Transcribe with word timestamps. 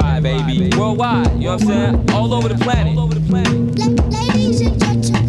ride, 0.00 0.22
baby. 0.22 0.70
Worldwide, 0.76 1.32
you 1.34 1.44
know 1.44 1.54
what 1.54 1.62
I'm 1.62 1.68
saying? 1.68 2.10
All 2.10 2.34
over 2.34 2.48
the 2.48 2.56
planet. 2.56 2.96
All 2.96 3.04
over 3.04 3.14
the 3.14 3.28
planet. 3.28 3.52
Ladies 4.12 4.60
and 4.60 4.78
gentlemen. 4.80 5.28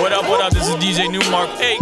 What 0.00 0.12
up, 0.12 0.28
what 0.28 0.40
up? 0.40 0.52
This 0.52 0.68
is 0.68 0.74
DJ 0.76 1.10
Nu-Mark, 1.10 1.48
aka 1.60 1.73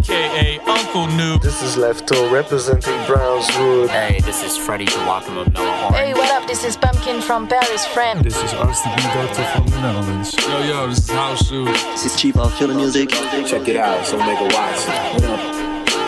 Uncle 0.95 1.17
New. 1.17 1.39
This 1.39 1.63
is 1.63 1.77
Lefto 1.77 2.31
representing 2.31 2.93
Brownswood. 3.07 3.89
Hey, 3.89 4.21
this 4.21 4.43
is 4.43 4.59
Freddie 4.59 4.85
Joachim 4.85 5.39
of 5.39 5.51
Noah 5.55 5.73
Horn. 5.73 5.95
Hey, 5.95 6.13
what 6.13 6.31
up? 6.31 6.47
This 6.47 6.65
is 6.65 6.77
Pumpkin 6.77 7.23
from 7.23 7.49
Paris, 7.49 7.87
friend. 7.87 8.23
This 8.23 8.37
is 8.37 8.53
Arts 8.53 8.83
the 8.83 8.91
Beatdoctor 8.91 9.55
from 9.55 9.67
the 9.69 9.81
Netherlands. 9.81 10.35
Yo, 10.37 10.63
yo, 10.65 10.87
this 10.89 10.99
is 10.99 11.09
House 11.09 11.49
Shoes. 11.49 11.83
This 11.85 12.05
is 12.05 12.21
Chief 12.21 12.37
of 12.37 12.53
Chillin' 12.57 12.77
Music. 12.77 13.09
Check 13.09 13.69
it 13.69 13.77
out, 13.77 14.05
so 14.05 14.19
make 14.19 14.39
a 14.39 14.45
watch. 14.45 14.87
What 15.15 15.25
up? 15.25 15.41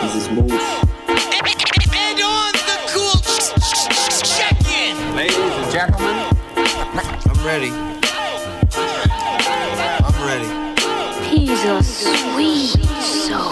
This 0.03 0.15
is 0.17 0.29
Moose. 0.29 0.51
And 1.97 2.21
on 2.21 2.51
the 2.53 2.77
cool 2.93 3.17
check-in. 4.21 5.15
Ladies 5.15 5.35
and 5.35 5.71
gentlemen, 5.71 6.15
I'm 7.25 7.43
ready. 7.43 7.71
I'm 10.05 10.17
ready. 10.27 10.49
He's 11.27 11.63
a 11.65 11.81
sweet 11.81 12.85
soul 13.01 13.49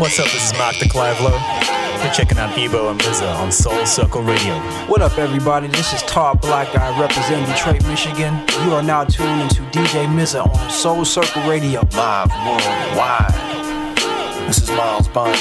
What's 0.00 0.18
up? 0.18 0.24
This 0.32 0.50
is 0.50 0.56
Mark 0.56 0.76
de 0.78 0.88
Clive-Lowe. 0.88 1.38
You're 2.02 2.14
checking 2.14 2.38
out 2.38 2.56
Ebo 2.56 2.88
and 2.90 3.04
Liza 3.04 3.28
on 3.32 3.52
Soul 3.52 3.84
Circle 3.84 4.22
Radio. 4.22 4.54
What 4.88 5.02
up, 5.02 5.18
everybody? 5.18 5.66
This 5.68 5.92
is 5.92 6.00
Todd 6.04 6.40
Black 6.40 6.72
Guy 6.72 6.98
representing 6.98 7.44
Detroit, 7.44 7.84
Michigan. 7.86 8.42
You 8.64 8.72
are 8.72 8.82
now 8.82 9.04
tuned 9.04 9.42
into 9.42 9.60
DJ 9.64 10.06
Mza 10.06 10.46
on 10.46 10.70
Soul 10.70 11.04
Circle 11.04 11.42
Radio. 11.42 11.82
Live 11.92 12.30
worldwide. 12.30 13.34
This 14.48 14.62
is 14.62 14.70
Miles 14.70 15.06
Bond. 15.08 15.38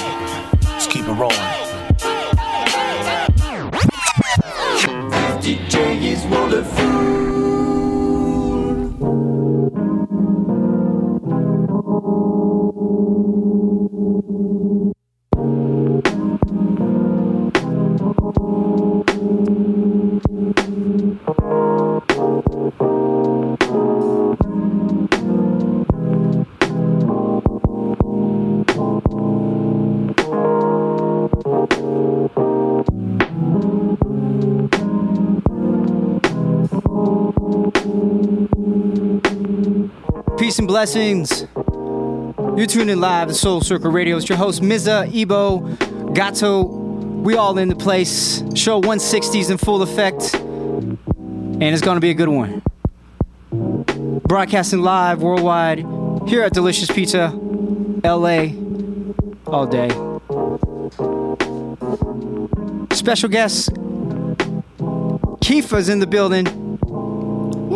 Let's 0.64 0.88
keep 0.88 1.05
it 1.05 1.14
rolling. 1.14 1.38
DJ 5.39 6.02
is 6.03 6.26
wonderful. 6.26 6.89
Peace 12.20 12.50
and 12.50 12.58
blessings. 40.80 41.45
You're 42.55 42.66
tuning 42.66 43.02
live 43.02 43.27
to 43.27 43.33
Soul 43.33 43.59
Circle 43.59 43.91
Radio. 43.91 44.16
It's 44.16 44.30
your 44.30 44.38
host, 44.38 44.61
Mza, 44.61 45.13
Ebo, 45.13 45.59
Gato. 46.13 46.63
We 46.63 47.36
all 47.36 47.58
in 47.58 47.67
the 47.67 47.75
place. 47.75 48.41
Show 48.55 48.80
160s 48.81 49.52
in 49.52 49.58
full 49.58 49.81
effect. 49.81 50.33
And 50.36 51.63
it's 51.63 51.81
going 51.81 51.97
to 51.97 51.99
be 51.99 52.11
a 52.11 52.13
good 52.13 52.30
one. 52.30 52.61
Broadcasting 54.21 54.81
live 54.81 55.21
worldwide 55.21 55.80
here 56.30 56.43
at 56.43 56.54
Delicious 56.54 56.89
Pizza, 56.89 57.27
LA, 58.05 58.54
all 59.48 59.67
day. 59.67 59.89
Special 62.95 63.27
guest, 63.27 63.73
Kiefer's 65.42 65.89
in 65.89 65.99
the 65.99 66.08
building 66.08 66.68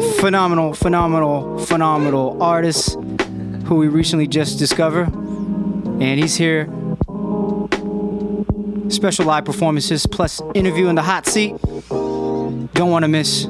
phenomenal, 0.01 0.73
phenomenal, 0.73 1.59
phenomenal 1.59 2.41
artist 2.41 2.97
who 3.65 3.75
we 3.75 3.87
recently 3.87 4.27
just 4.27 4.59
discovered. 4.59 5.07
And 5.13 6.19
he's 6.19 6.35
here. 6.35 6.65
Special 8.89 9.25
live 9.25 9.45
performances 9.45 10.05
plus 10.05 10.41
interview 10.53 10.87
in 10.87 10.95
the 10.95 11.01
hot 11.01 11.25
seat. 11.25 11.55
Don't 11.89 12.89
want 12.89 13.03
to 13.03 13.07
miss. 13.07 13.43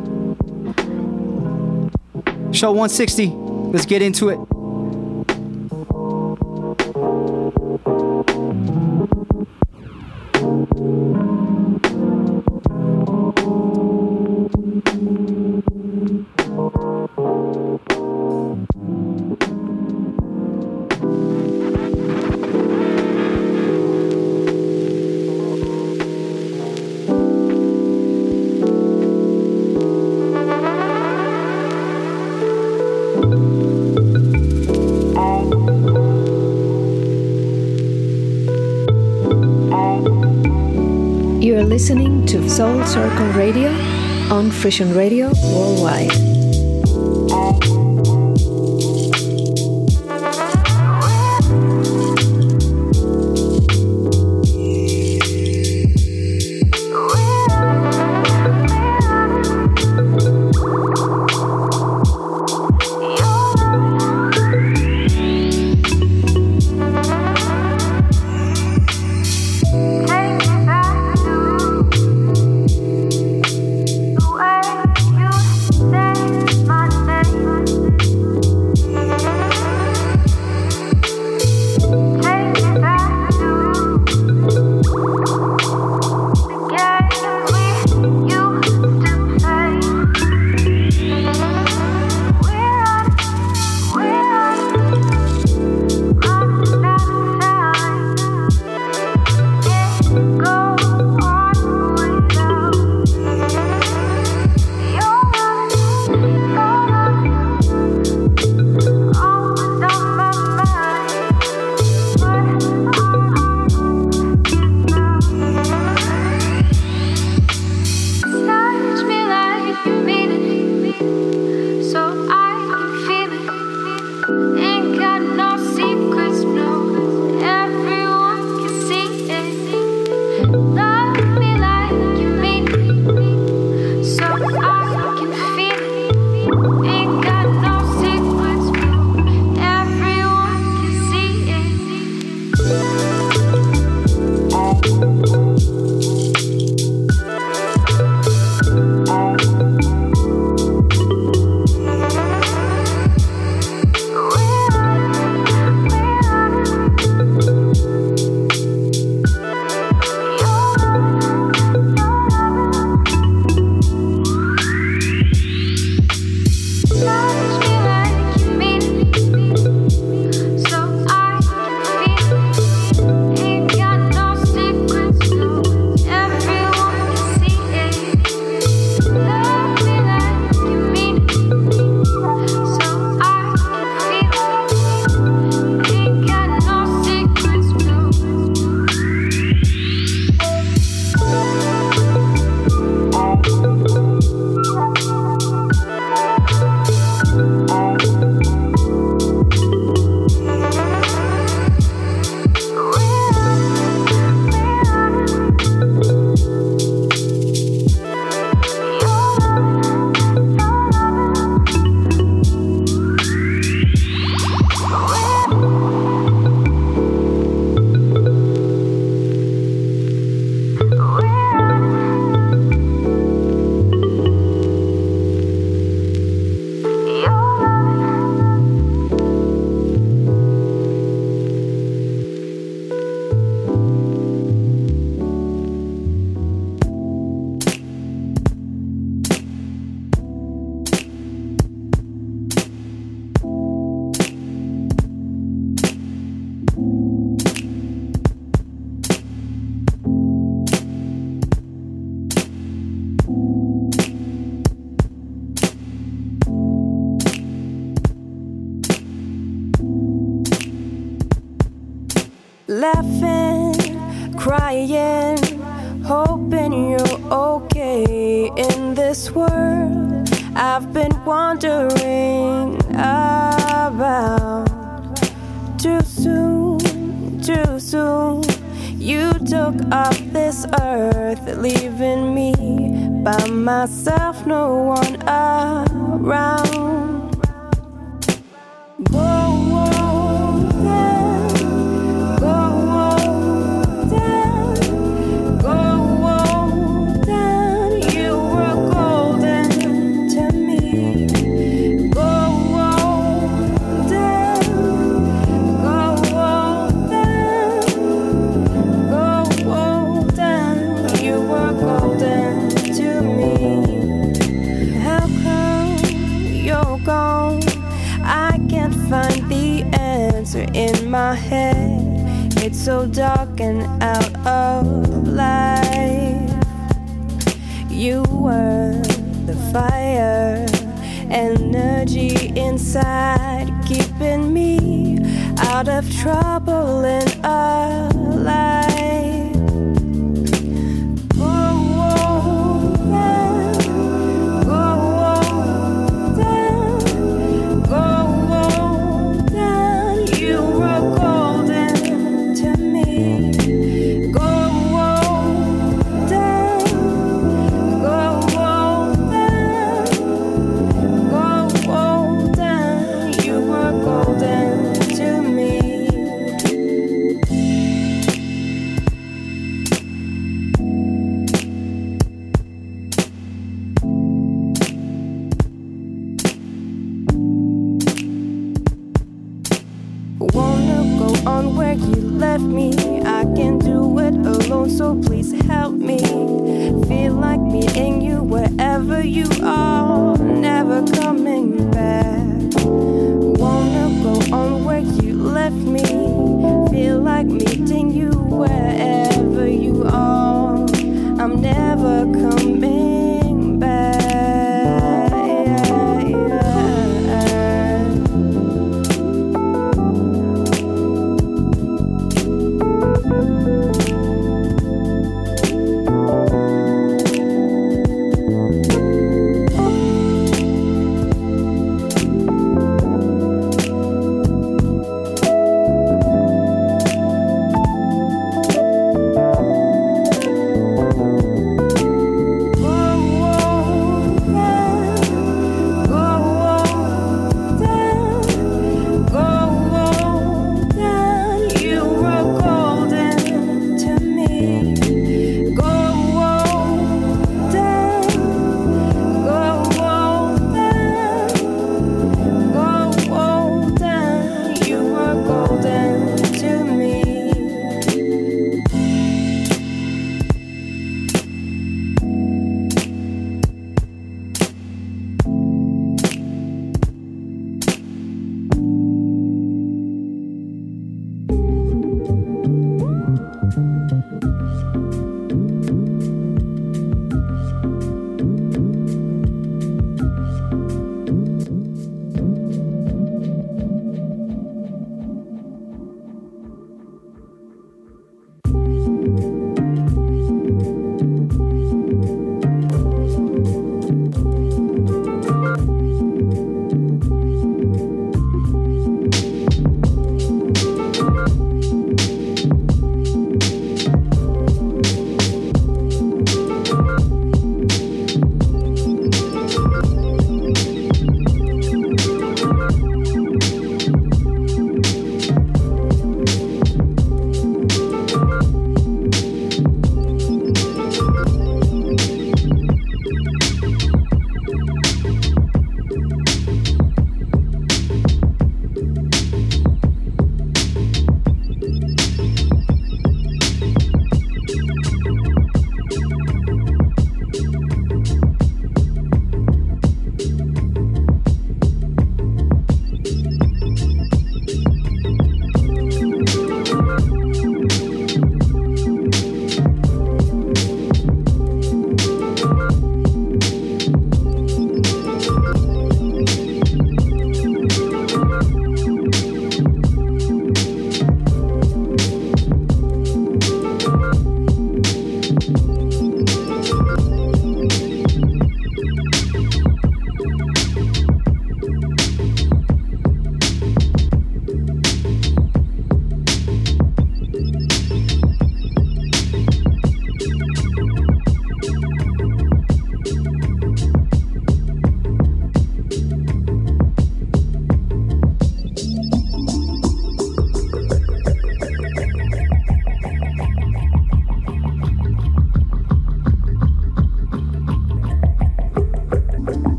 Show 2.51 2.71
160. 2.71 3.27
Let's 3.27 3.85
get 3.85 4.01
into 4.01 4.29
it. 4.29 4.39
Circle 43.23 43.39
Radio 43.39 43.69
on 44.35 44.51
Frission 44.51 44.93
Radio 44.93 45.31
Worldwide. 45.43 46.32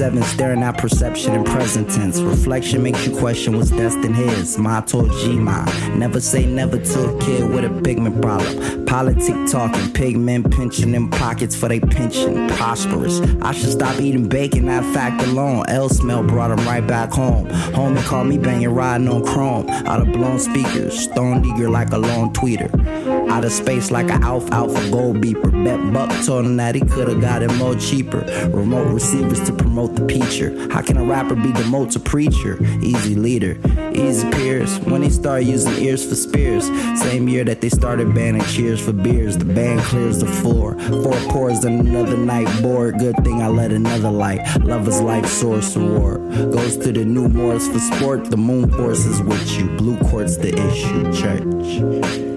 Now 0.00 0.10
27, 0.34 0.38
staring 0.38 0.62
at 0.62 0.78
perception 0.78 1.34
in 1.34 1.44
present 1.44 1.90
tense. 1.90 2.20
Reflection 2.20 2.82
makes 2.82 3.06
you 3.06 3.16
question 3.16 3.56
what's 3.56 3.70
destined 3.70 4.16
his. 4.16 4.58
Ma 4.58 4.80
told 4.80 5.10
G-Ma, 5.12 5.64
never 5.96 6.20
say 6.20 6.46
never 6.46 6.78
to 6.78 7.08
a 7.08 7.20
kid 7.20 7.48
with 7.48 7.64
a 7.64 7.82
pigment 7.82 8.20
problem. 8.20 8.84
Politic 8.86 9.34
talking, 9.50 9.92
pigment 9.92 10.54
pinching 10.54 10.94
in 10.94 11.10
pockets 11.10 11.56
for 11.56 11.68
they 11.68 11.80
pension. 11.80 12.48
Prosperous. 12.50 13.20
I 13.42 13.52
should 13.52 13.70
stop 13.70 14.00
eating 14.00 14.28
bacon, 14.28 14.66
that 14.66 14.84
fact 14.94 15.22
alone. 15.22 15.64
L 15.68 15.88
smell 15.88 16.22
brought 16.22 16.56
him 16.56 16.64
right 16.66 16.86
back 16.86 17.10
home. 17.10 17.48
Homie 17.48 18.04
called 18.04 18.28
me 18.28 18.38
banging, 18.38 18.68
riding 18.68 19.08
on 19.08 19.24
chrome. 19.24 19.68
Out 19.86 20.00
of 20.00 20.12
blown 20.12 20.38
speakers, 20.38 20.98
stoned 20.98 21.44
eager 21.46 21.68
like 21.68 21.90
a 21.92 21.98
lone 21.98 22.32
tweeter. 22.32 22.70
Out 23.28 23.44
of 23.44 23.52
space 23.52 23.90
like 23.90 24.10
an 24.10 24.22
Alpha 24.22 24.54
Alpha 24.54 24.90
gold 24.90 25.16
beeper. 25.16 25.50
Bet 25.64 25.92
Buck 25.92 26.10
told 26.24 26.46
him 26.46 26.56
that 26.56 26.74
he 26.74 26.80
could've 26.80 27.20
got 27.20 27.42
it 27.42 27.52
more 27.54 27.74
cheaper. 27.74 28.20
Remote 28.52 28.92
receivers 28.92 29.40
to 29.46 29.52
promote 29.52 29.94
the 29.96 30.06
How 30.34 30.82
can 30.82 30.96
a 30.96 31.04
rapper 31.04 31.36
be 31.36 31.52
demote 31.52 31.92
to 31.92 32.00
preacher? 32.00 32.58
Easy 32.82 33.14
leader, 33.14 33.56
easy 33.94 34.28
peers. 34.32 34.80
When 34.80 35.00
he 35.00 35.08
start 35.08 35.44
using 35.44 35.72
ears 35.74 36.04
for 36.04 36.16
spears, 36.16 36.66
same 37.00 37.28
year 37.28 37.44
that 37.44 37.60
they 37.60 37.68
started 37.68 38.12
banning 38.14 38.42
cheers 38.46 38.80
for 38.80 38.92
beers. 38.92 39.38
The 39.38 39.44
band 39.44 39.80
clears 39.82 40.18
the 40.18 40.26
floor. 40.26 40.76
Four 40.88 41.12
pours 41.30 41.64
and 41.64 41.86
another 41.86 42.16
night 42.16 42.48
bored. 42.62 42.98
Good 42.98 43.16
thing 43.22 43.42
I 43.42 43.48
let 43.48 43.70
another 43.70 44.10
light. 44.10 44.40
Love 44.60 44.88
is 44.88 45.00
life 45.00 45.26
source 45.26 45.76
award. 45.76 46.18
Goes 46.52 46.78
to 46.78 46.90
the 46.90 47.04
new 47.04 47.28
Morris 47.28 47.68
for 47.68 47.78
sport. 47.78 48.24
The 48.24 48.36
moon 48.36 48.70
forces 48.72 49.22
with 49.22 49.56
you. 49.56 49.68
Blue 49.76 49.98
court's 49.98 50.36
the 50.36 50.52
issue. 50.52 51.12
Church. 51.12 52.33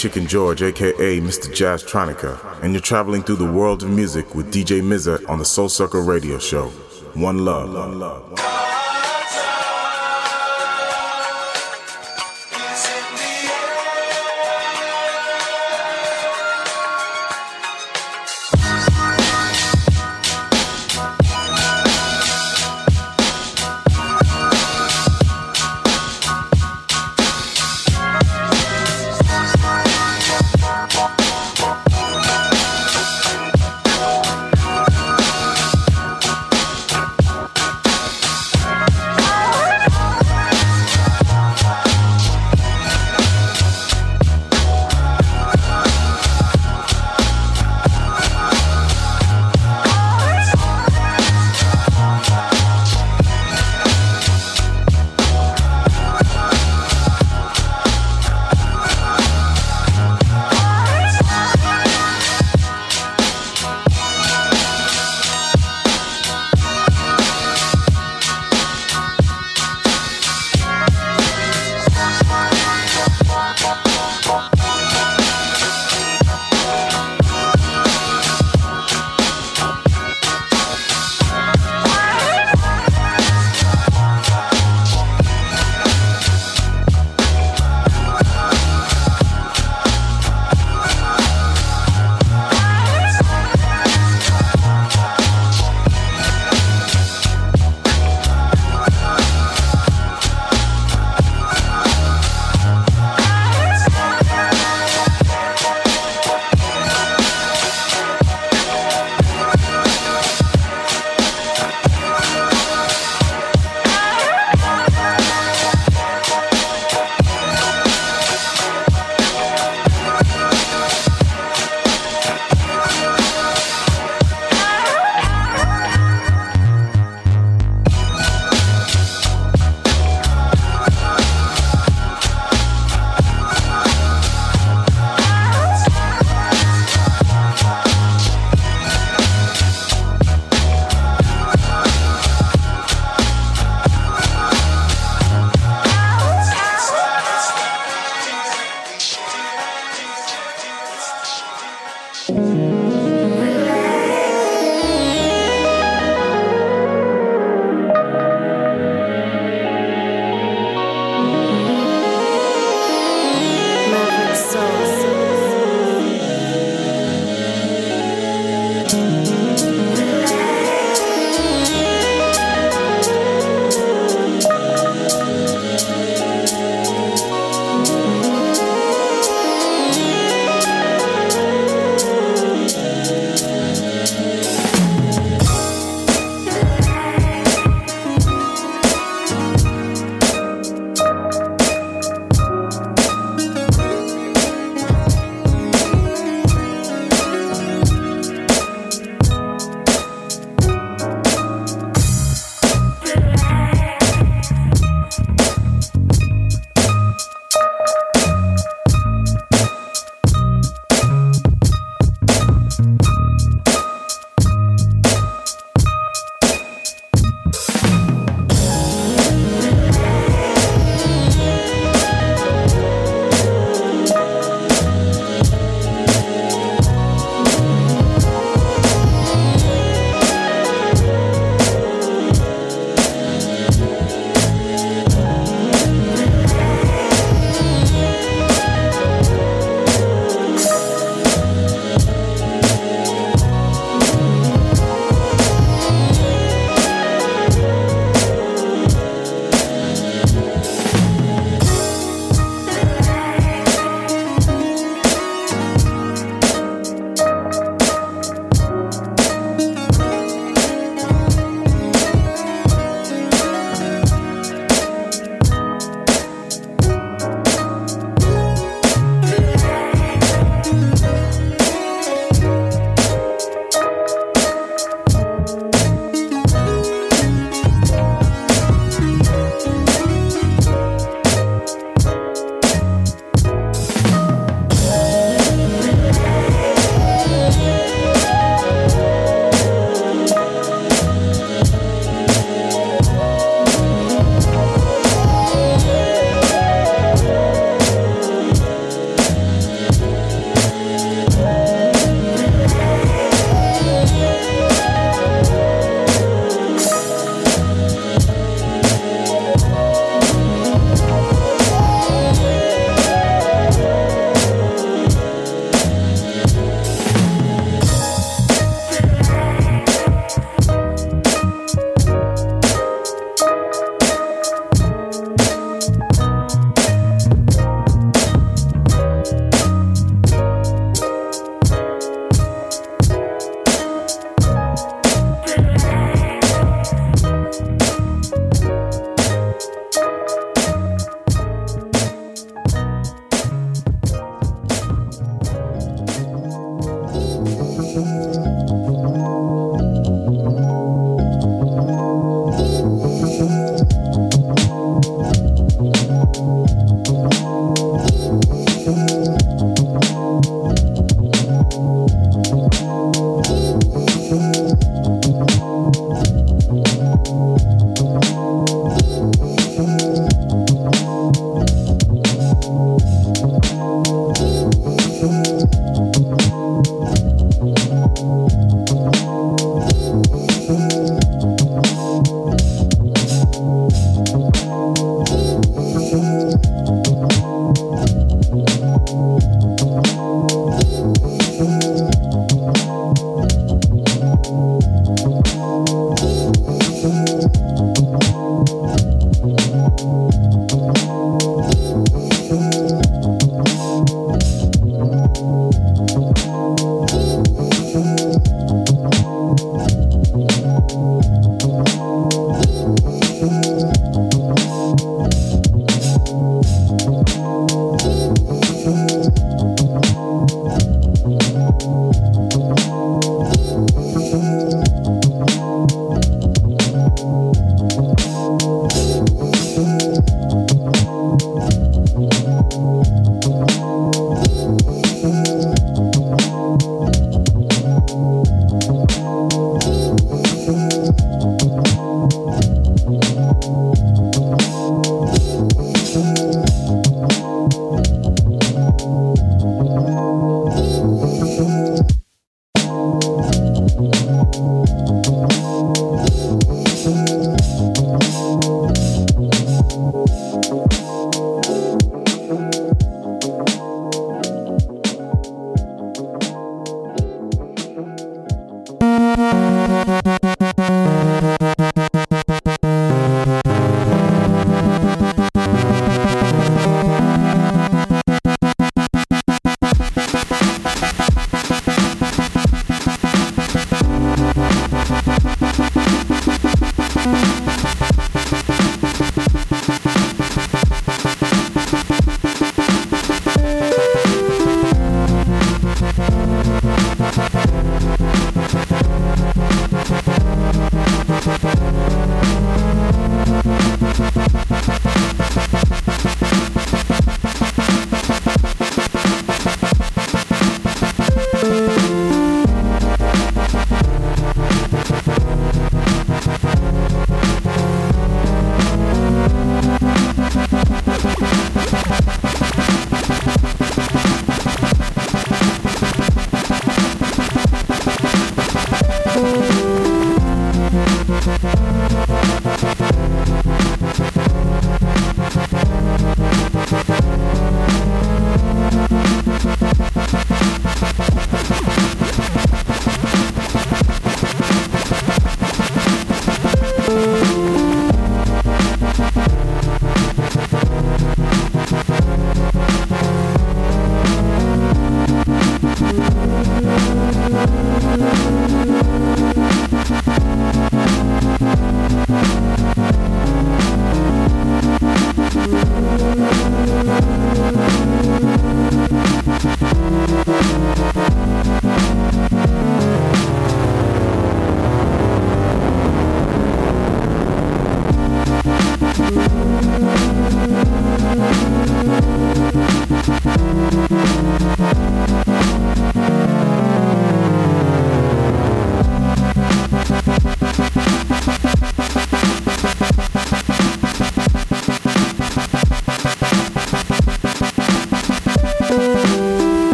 Chicken 0.00 0.26
George, 0.26 0.62
aka 0.62 1.20
Mr. 1.20 1.54
Jazz 1.54 1.84
Tronica, 1.84 2.38
and 2.62 2.72
you're 2.72 2.80
traveling 2.80 3.22
through 3.22 3.36
the 3.36 3.52
world 3.52 3.82
of 3.82 3.90
music 3.90 4.34
with 4.34 4.50
DJ 4.50 4.80
Mza 4.80 5.28
on 5.28 5.38
the 5.38 5.44
Soul 5.44 5.68
Circle 5.68 6.00
Radio 6.00 6.38
Show. 6.38 6.68
One 7.12 7.44
love. 7.44 7.74
One 7.74 7.98
love. 7.98 8.29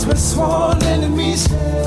Christmas 0.00 0.32
sworn 0.32 0.82
enemies. 0.84 1.79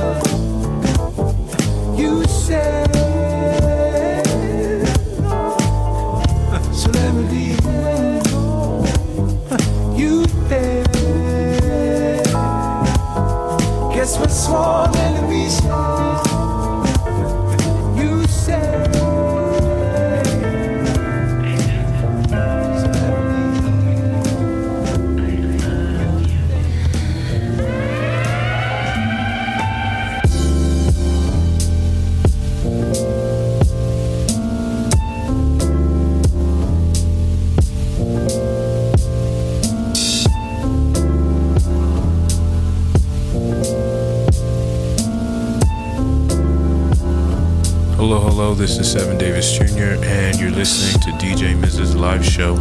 This 48.63 48.77
is 48.77 48.89
Seven 48.89 49.17
Davis 49.17 49.51
Jr., 49.57 50.01
and 50.05 50.39
you're 50.39 50.49
listening 50.49 51.01
to 51.01 51.25
DJ 51.25 51.53
Mza's 51.53 51.97
live 51.97 52.25
show 52.25 52.55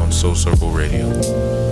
on 0.00 0.10
Soul 0.10 0.34
Circle 0.34 0.70
Radio. 0.70 1.71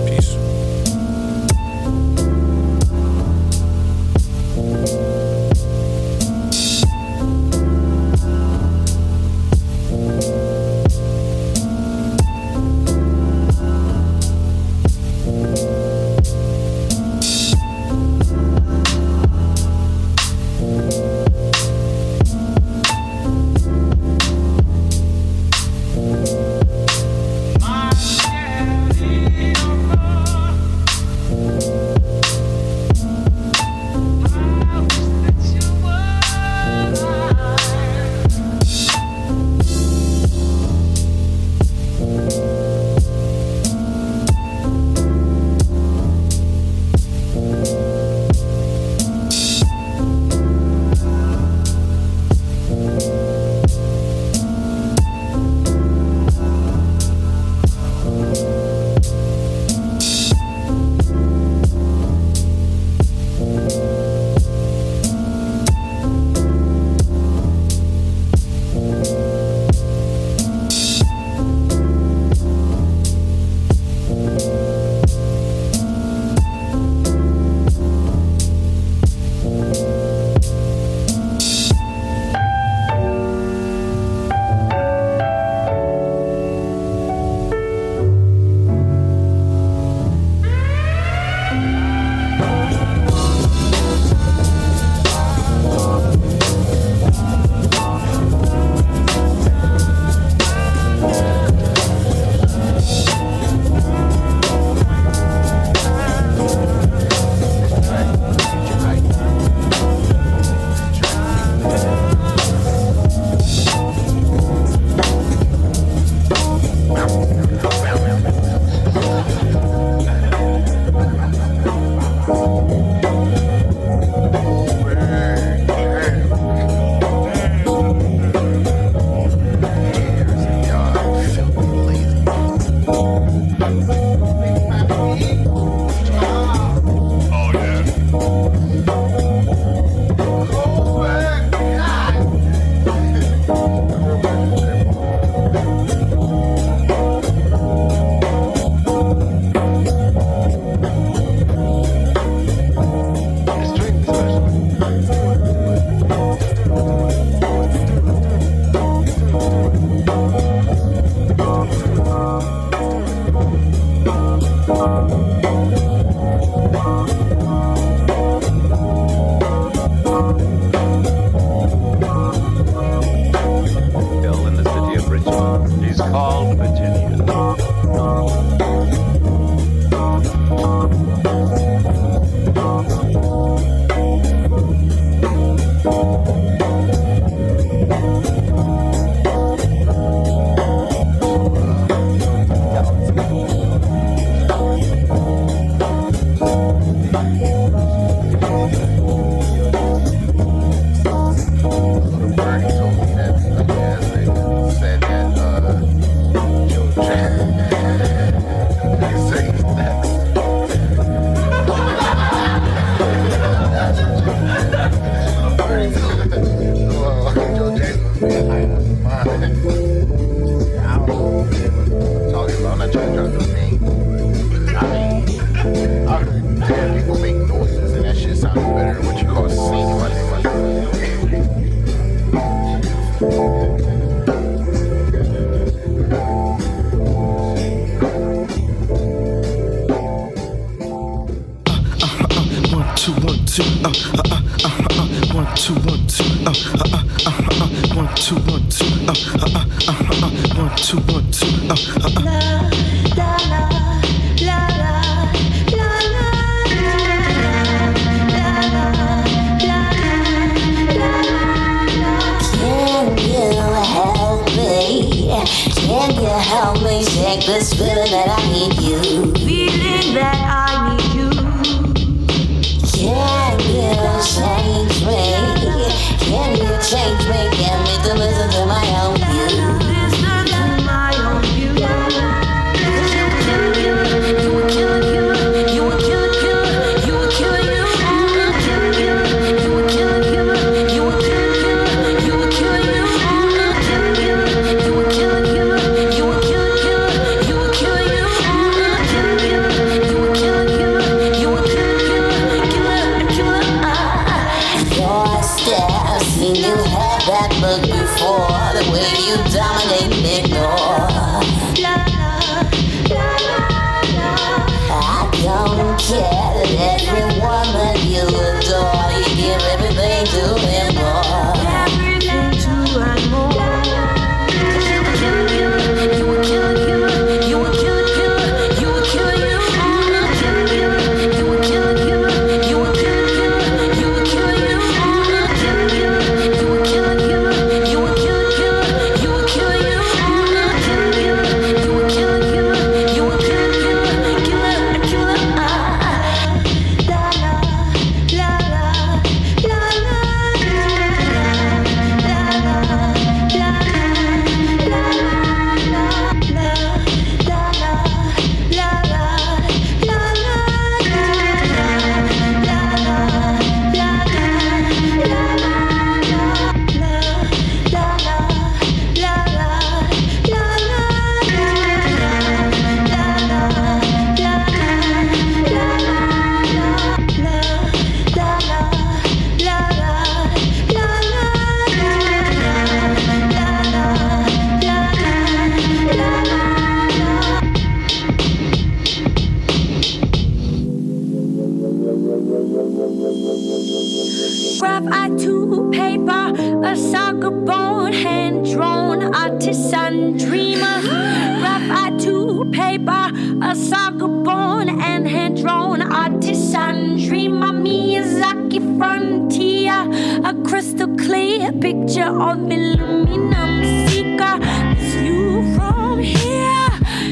grown 404.43 404.89
and 404.89 405.27
hand 405.27 405.57
drawn 405.61 406.01
artisan. 406.01 407.17
Dream 407.17 407.63
of 407.63 407.75
Miyazaki 407.75 408.79
frontier, 408.97 410.01
a 410.43 410.53
crystal 410.67 411.15
clear 411.15 411.71
picture 411.71 412.31
of 412.49 412.57
aluminum 412.59 414.07
seeker. 414.07 414.57
It's 414.97 415.15
you 415.15 415.75
from 415.75 416.19
here. 416.19 416.91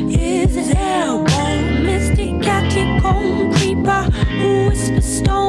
Is 0.10 0.56
there 0.74 1.16
one 1.16 1.86
mystic 1.86 2.42
catacomb 2.42 3.54
creeper 3.54 4.04
who 4.40 4.70
whispers 4.70 5.06
stone? 5.06 5.49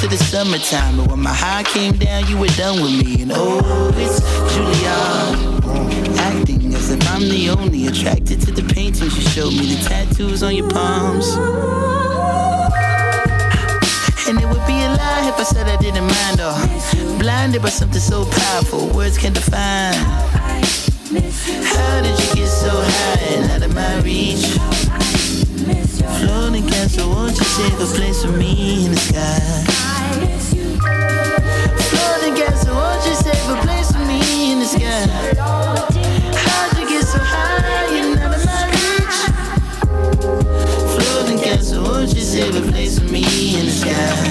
To 0.00 0.08
the 0.08 0.16
summertime. 0.16 0.96
But 0.98 1.08
when 1.08 1.20
my 1.20 1.32
high 1.32 1.62
came 1.62 1.92
down, 1.92 2.26
you 2.28 2.38
were 2.38 2.52
done 2.56 2.82
with 2.82 2.92
me. 3.04 3.22
And 3.22 3.32
oh, 3.34 3.92
it's 3.96 4.20
Juilliard. 4.52 6.16
Acting 6.18 6.74
as 6.74 6.90
if 6.90 7.00
I'm 7.10 7.22
the 7.22 7.50
only 7.50 7.86
attracted 7.86 8.40
to 8.42 8.52
the 8.52 8.62
paintings 8.74 9.16
you 9.16 9.22
showed 9.30 9.52
me, 9.52 9.74
the 9.74 9.88
tattoos 9.88 10.42
on 10.42 10.54
your 10.54 10.68
palms. 10.68 11.26
And 14.28 14.40
it 14.40 14.46
would 14.46 14.66
be 14.66 14.78
a 14.82 14.90
lie 14.90 15.30
if 15.32 15.38
I 15.38 15.44
said 15.44 15.68
I 15.68 15.76
didn't 15.76 16.06
mind 16.06 16.40
or 16.40 17.18
blinded 17.18 17.62
by 17.62 17.70
something 17.70 18.00
so 18.00 18.24
powerful, 18.24 18.88
words 18.88 19.16
can't 19.16 19.34
define. 19.34 19.94
How 21.64 22.02
did 22.02 22.18
you 22.18 22.34
get 22.34 22.48
so 22.48 22.70
high 22.70 23.20
and 23.34 23.50
out 23.52 23.62
of 23.62 23.74
my 23.74 24.00
reach? 24.00 24.44
Floating 26.20 26.66
castle, 26.68 27.10
won't 27.10 27.38
you 27.38 27.44
save 27.44 27.80
a 27.80 27.86
place 27.94 28.24
for 28.24 28.32
me 28.32 28.84
in 28.84 28.90
the 28.90 28.96
sky? 28.98 29.75
How'd 34.66 34.78
you 36.76 36.88
get 36.88 37.04
so 37.04 37.20
high 37.20 37.86
and 37.86 38.18
out 38.18 38.34
of 38.34 38.44
my 38.44 38.66
reach? 38.74 39.18
Floating 40.96 41.38
castle, 41.38 41.84
won't 41.84 42.12
you 42.12 42.20
save 42.20 42.56
a 42.56 42.62
place 42.72 42.98
for 42.98 43.04
me 43.04 43.54
in 43.56 43.66
the 43.66 43.70
sky? 43.70 44.25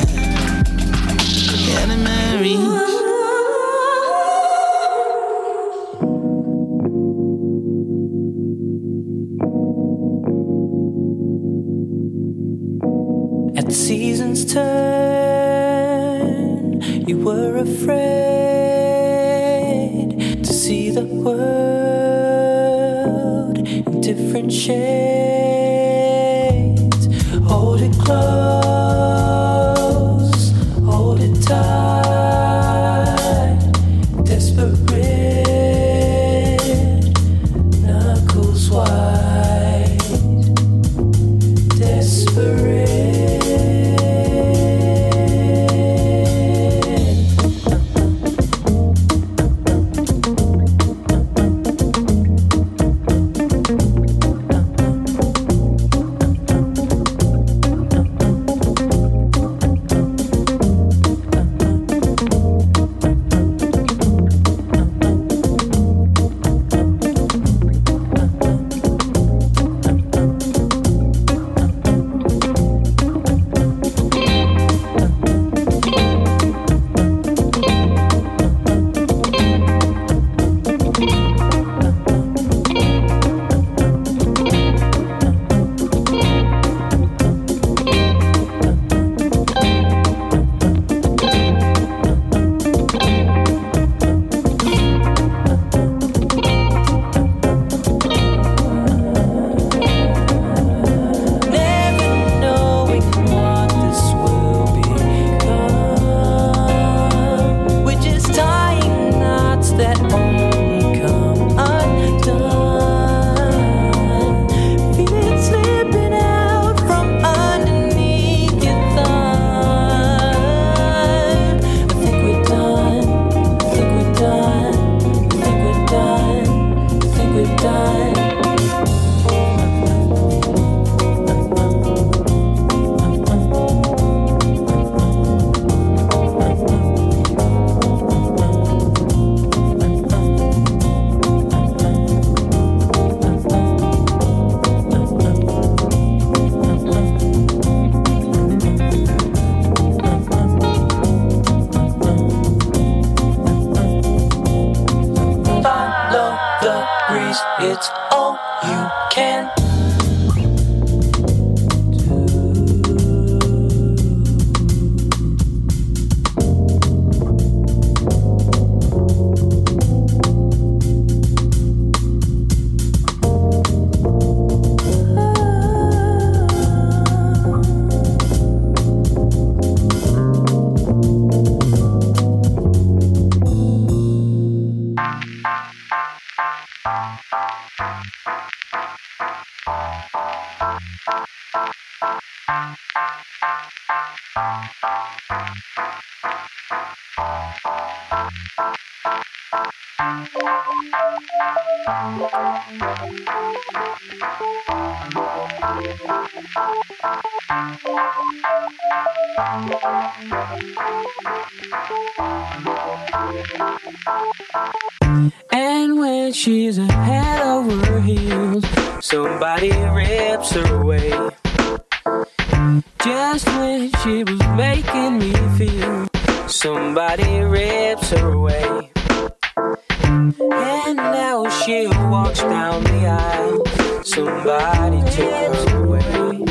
she 231.66 231.88
walks 231.88 232.42
down 232.42 232.84
the 232.84 233.08
aisle, 233.08 234.04
somebody 234.04 235.02
took 235.10 235.56
her 235.56 235.84
away. 235.84 236.46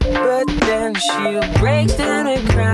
But 0.00 0.46
then 0.66 0.94
she 0.96 1.60
breaks 1.60 1.94
down 1.94 2.26
and 2.26 2.48
cries. 2.50 2.67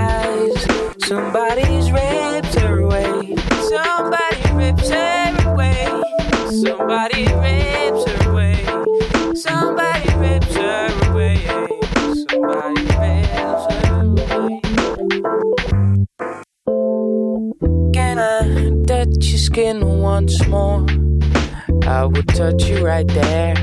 touch 22.34 22.64
you 22.64 22.84
right 22.84 23.06
there. 23.06 23.54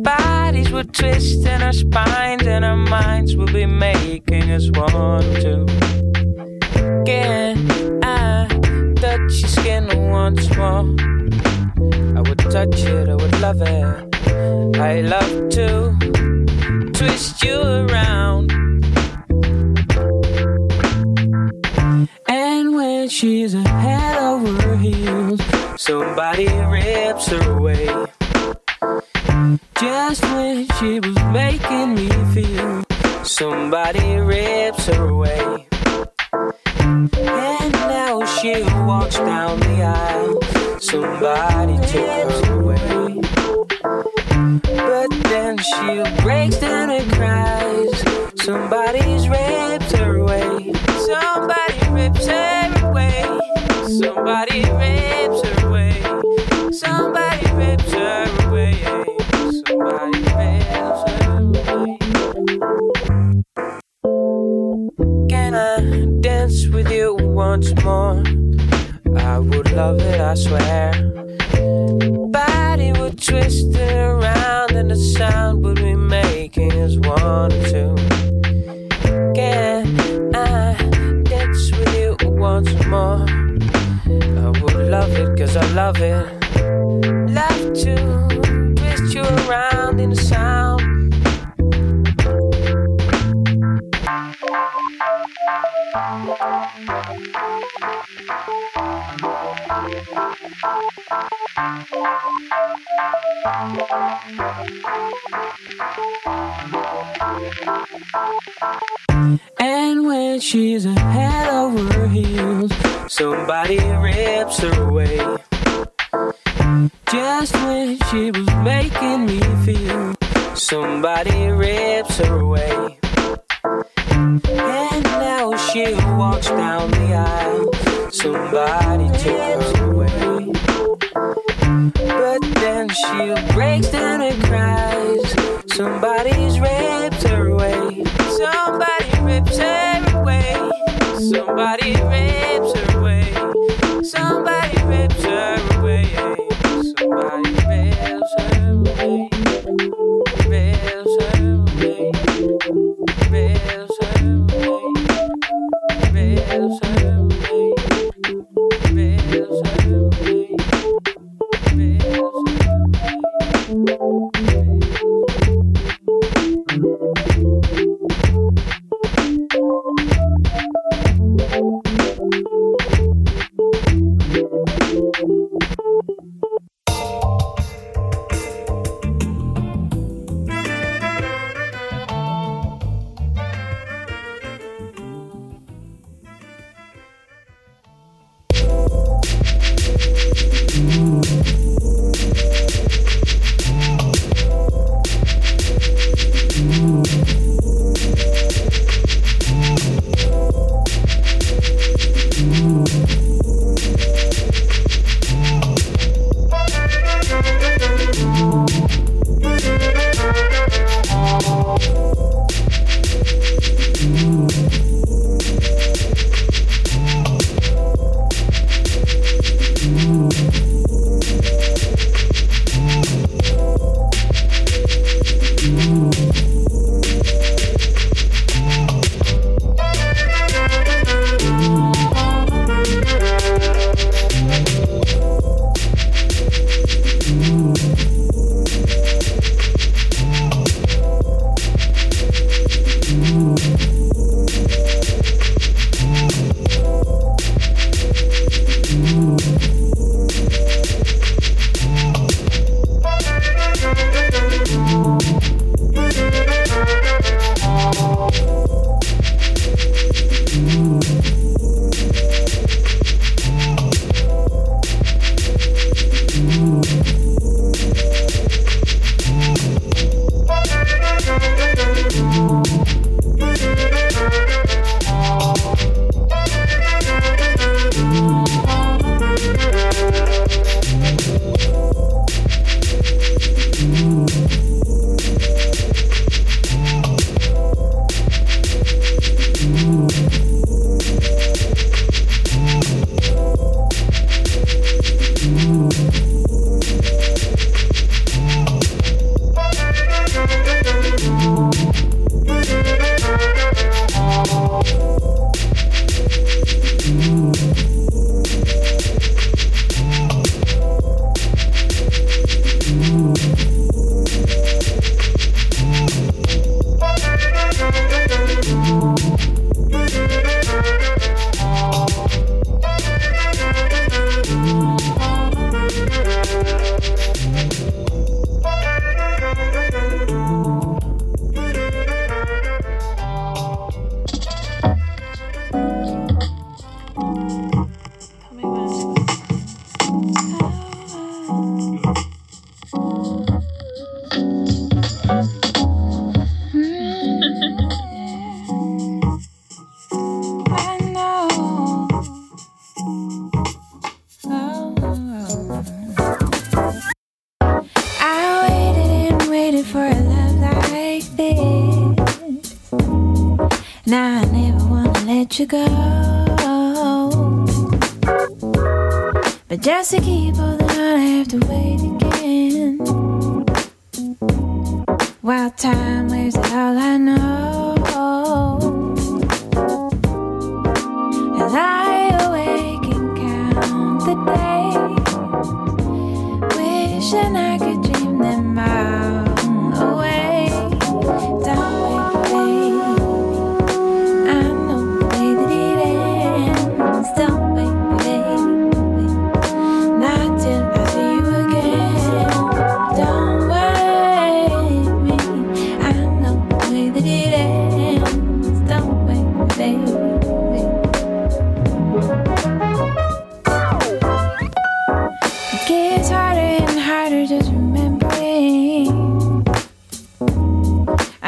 Bodies 0.00 0.70
will 0.70 0.84
twist 0.84 1.44
in 1.44 1.60
our 1.60 1.72
spines, 1.72 2.46
and 2.46 2.64
our 2.64 2.76
minds 2.76 3.34
will 3.34 3.52
be 3.52 3.66
making 3.66 4.50
us 4.52 4.70
want 4.70 5.24
to. 5.42 5.66
Can 7.04 8.04
I 8.04 8.46
touch 8.94 9.40
your 9.40 9.48
skin 9.48 9.88
once 10.10 10.48
more? 10.56 10.86
I 12.16 12.20
would 12.20 12.38
touch 12.38 12.84
it, 12.84 13.08
I 13.08 13.14
would 13.16 13.40
love 13.40 13.60
it. 13.60 14.78
I 14.78 15.00
love 15.00 15.48
to 15.56 15.96
twist 16.92 17.42
you 17.42 17.58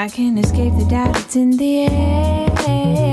I 0.05 0.09
can't 0.09 0.39
escape 0.39 0.75
the 0.77 0.85
doubt 0.85 1.17
it's 1.17 1.35
in 1.35 1.57
the 1.57 1.87
air. 1.87 3.04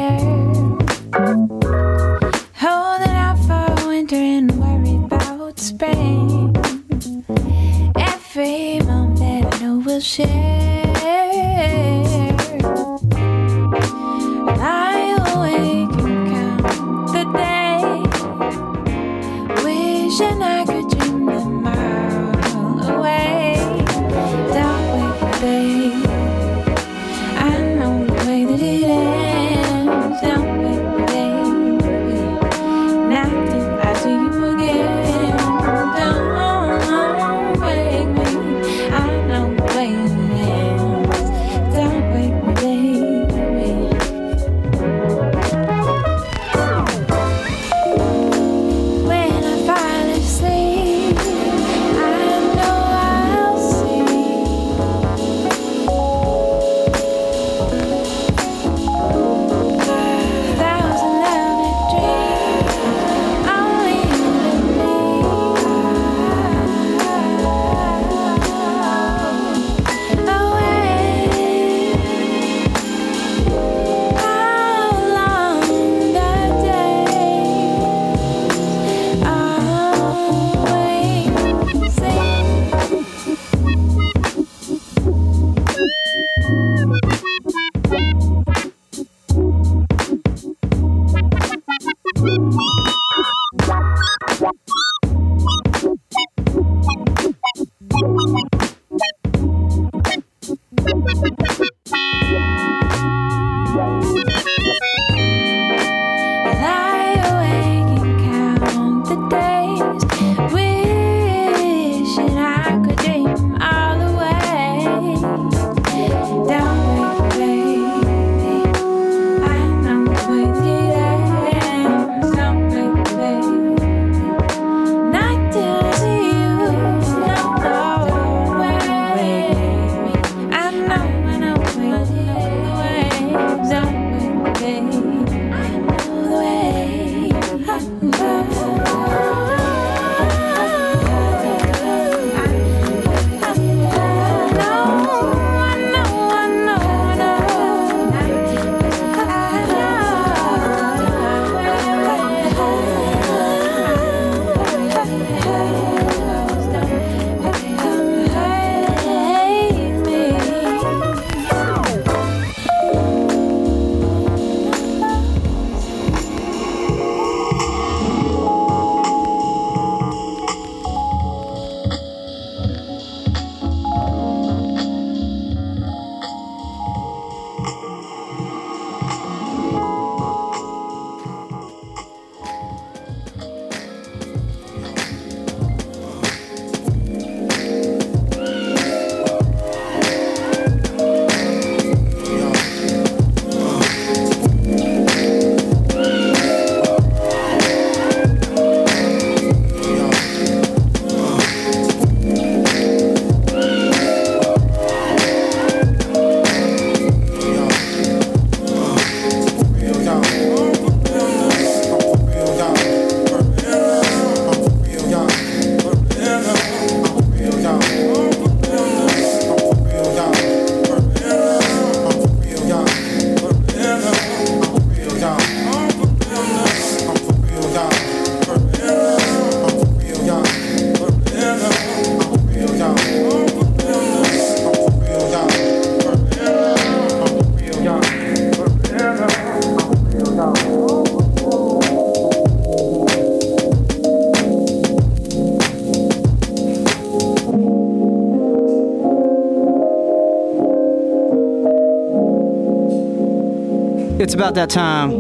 About 254.41 254.55
that 254.55 254.71
time 254.71 255.11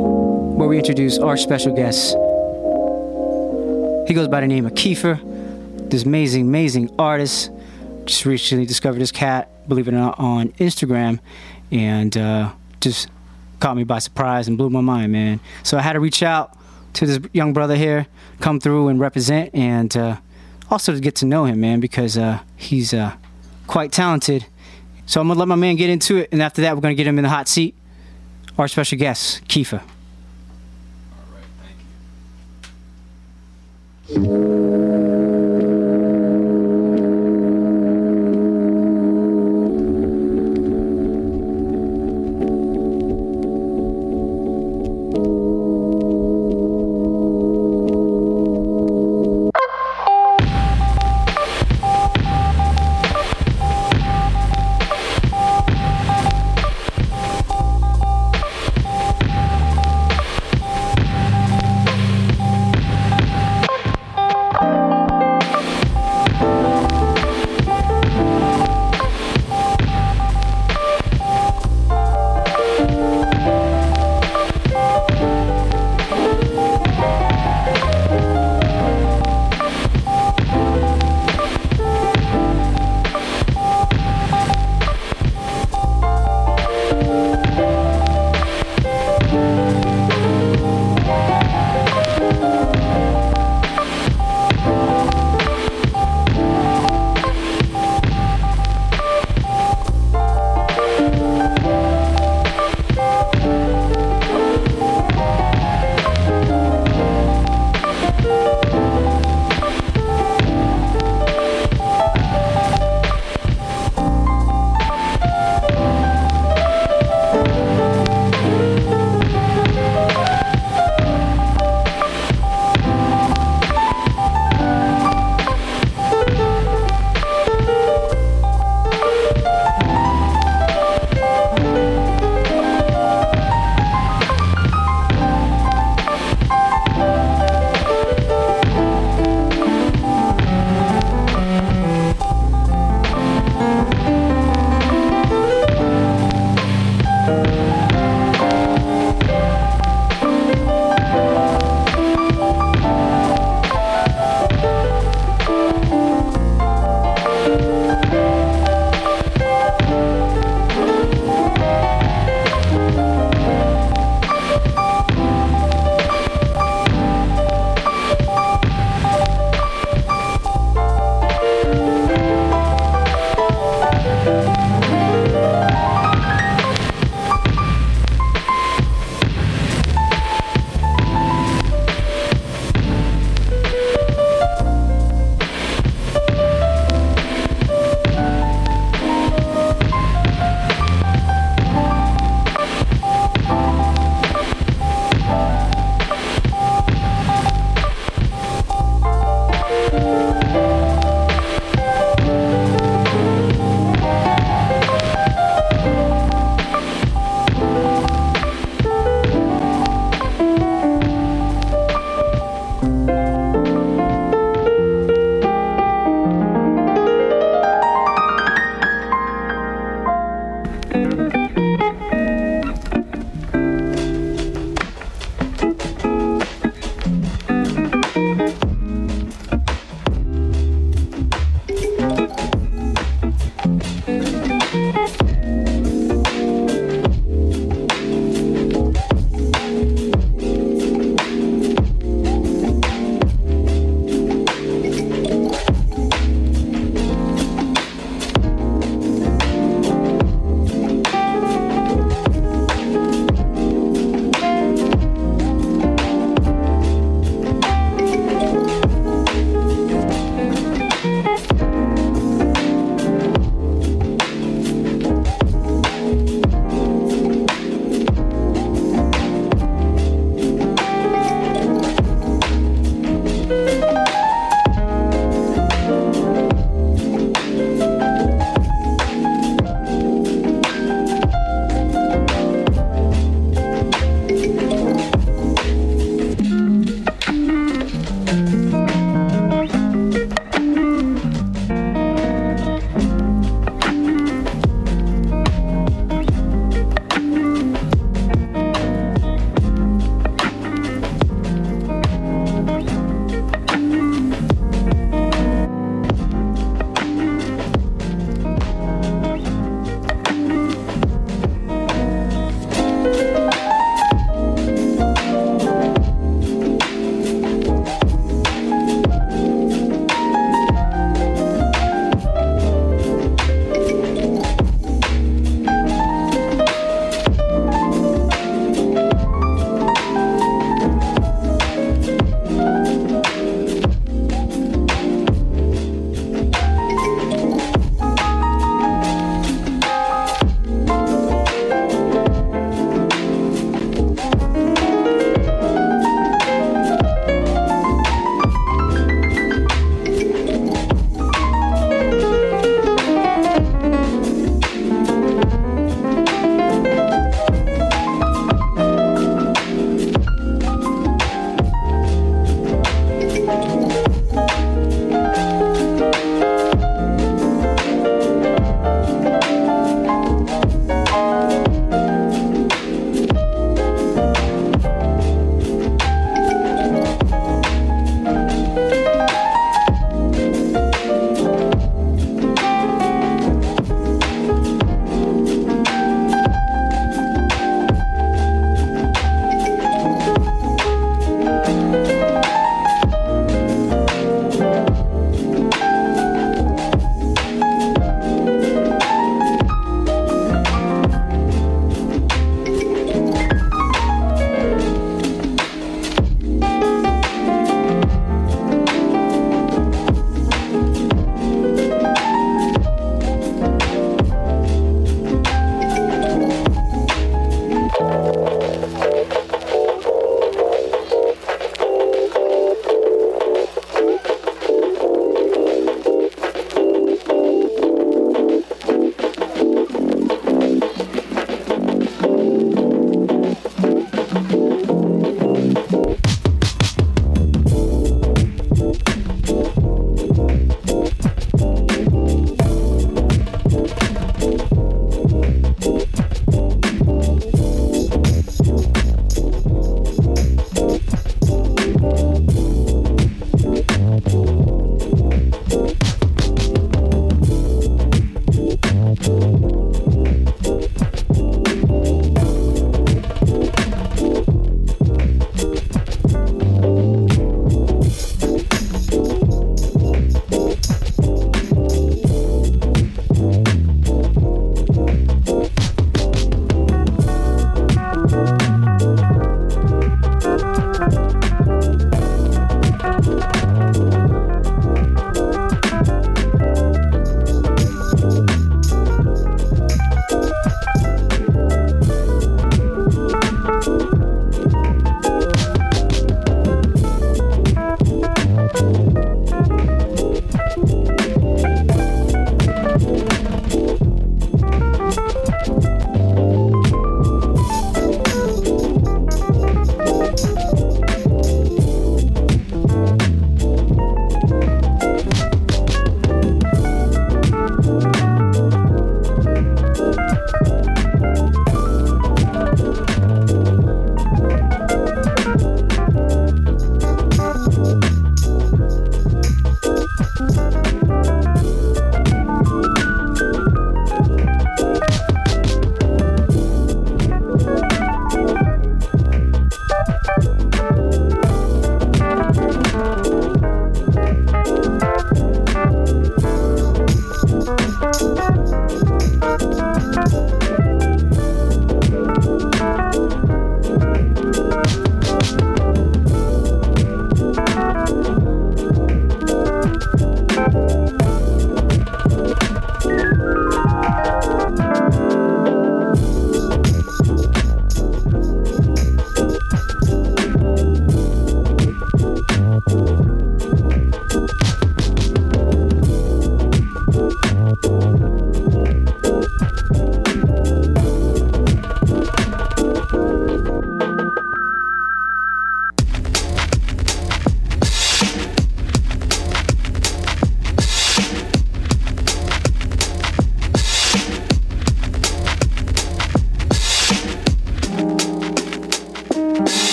where 0.55 0.67
we 0.67 0.79
introduce 0.79 1.19
our 1.19 1.37
special 1.37 1.75
guest. 1.75 2.13
He 4.07 4.15
goes 4.15 4.27
by 4.27 4.41
the 4.41 4.47
name 4.47 4.65
of 4.65 4.73
Kiefer, 4.73 5.19
this 5.91 6.05
amazing, 6.05 6.47
amazing 6.47 6.89
artist. 6.97 7.51
Just 8.05 8.25
recently 8.25 8.65
discovered 8.65 8.97
this 8.97 9.11
cat, 9.11 9.67
believe 9.69 9.87
it 9.87 9.93
or 9.93 9.97
not, 9.97 10.17
on 10.17 10.49
Instagram, 10.53 11.19
and 11.69 12.17
uh, 12.17 12.51
just 12.79 13.09
caught 13.59 13.77
me 13.77 13.83
by 13.83 13.99
surprise 13.99 14.47
and 14.47 14.57
blew 14.57 14.71
my 14.71 14.81
mind, 14.81 15.11
man. 15.11 15.39
So 15.61 15.77
I 15.77 15.81
had 15.81 15.93
to 15.93 15.99
reach 15.99 16.23
out 16.23 16.57
to 16.93 17.05
this 17.05 17.19
young 17.31 17.53
brother 17.53 17.75
here, 17.75 18.07
come 18.39 18.59
through 18.59 18.87
and 18.87 18.99
represent, 18.99 19.53
and 19.53 19.95
uh, 19.95 20.17
also 20.71 20.95
to 20.95 20.99
get 20.99 21.13
to 21.17 21.27
know 21.27 21.45
him, 21.45 21.61
man, 21.61 21.79
because 21.79 22.17
uh, 22.17 22.39
he's 22.57 22.91
uh, 22.91 23.15
quite 23.67 23.91
talented. 23.91 24.47
So 25.05 25.21
I'm 25.21 25.27
gonna 25.27 25.37
let 25.37 25.47
my 25.47 25.53
man 25.53 25.75
get 25.75 25.91
into 25.91 26.17
it, 26.17 26.29
and 26.31 26.41
after 26.41 26.63
that, 26.63 26.73
we're 26.75 26.81
gonna 26.81 26.95
get 26.95 27.05
him 27.05 27.19
in 27.19 27.23
the 27.23 27.29
hot 27.29 27.47
seat. 27.47 27.75
Our 28.61 28.67
special 28.67 28.99
guest, 28.99 29.41
Kiefer. 29.47 29.81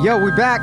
Yo, 0.00 0.16
we 0.16 0.32
back. 0.32 0.59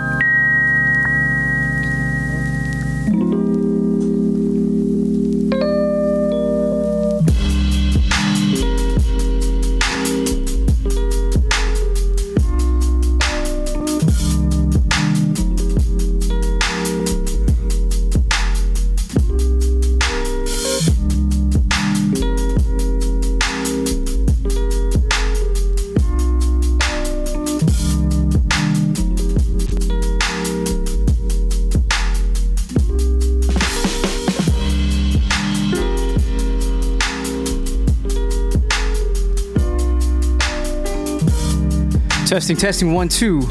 Testing, 42.38 42.56
testing, 42.56 42.94
one, 42.94 43.10
two. 43.10 43.42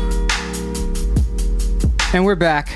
And 2.14 2.24
we're 2.24 2.36
back. 2.36 2.68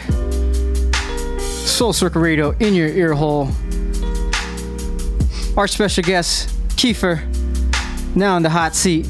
Soul 1.38 1.92
Circle 1.92 2.20
Radio 2.20 2.50
in 2.58 2.74
your 2.74 2.88
ear 2.88 3.14
hole. 3.14 3.48
Our 5.56 5.68
special 5.68 6.02
guest, 6.02 6.48
Kiefer, 6.70 7.22
now 8.16 8.36
in 8.36 8.42
the 8.42 8.50
hot 8.50 8.74
seat. 8.74 9.06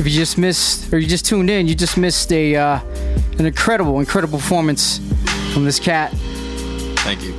If 0.00 0.04
you 0.04 0.10
just 0.10 0.36
missed, 0.36 0.92
or 0.92 0.98
you 0.98 1.06
just 1.06 1.26
tuned 1.26 1.48
in, 1.48 1.68
you 1.68 1.76
just 1.76 1.96
missed 1.96 2.32
a 2.32 2.56
uh, 2.56 2.80
an 3.38 3.46
incredible, 3.46 4.00
incredible 4.00 4.40
performance 4.40 4.98
from 5.52 5.64
this 5.64 5.78
cat. 5.78 6.10
Thank 7.04 7.22
you. 7.22 7.34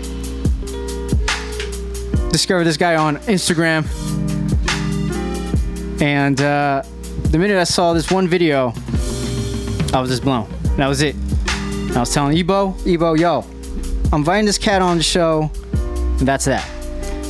Discovered 2.30 2.64
this 2.64 2.78
guy 2.78 2.96
on 2.96 3.18
Instagram, 3.18 3.84
and 6.02 6.40
uh, 6.40 6.84
the 7.36 7.40
minute 7.40 7.60
I 7.60 7.66
saw 7.66 7.92
this 7.92 8.10
one 8.10 8.30
video, 8.30 8.72
I 9.94 10.00
was 10.00 10.10
just 10.10 10.24
blown. 10.24 10.50
That 10.78 10.88
was 10.88 11.02
it. 11.02 11.18
I 11.94 12.00
was 12.00 12.14
telling 12.14 12.38
Ebo, 12.38 12.78
Ebo, 12.86 13.14
yo, 13.16 13.42
I'm 14.14 14.20
inviting 14.22 14.46
this 14.46 14.58
cat 14.58 14.82
on 14.82 14.96
the 14.96 15.04
show, 15.04 15.52
and 15.74 16.20
that's 16.22 16.46
that. 16.46 16.66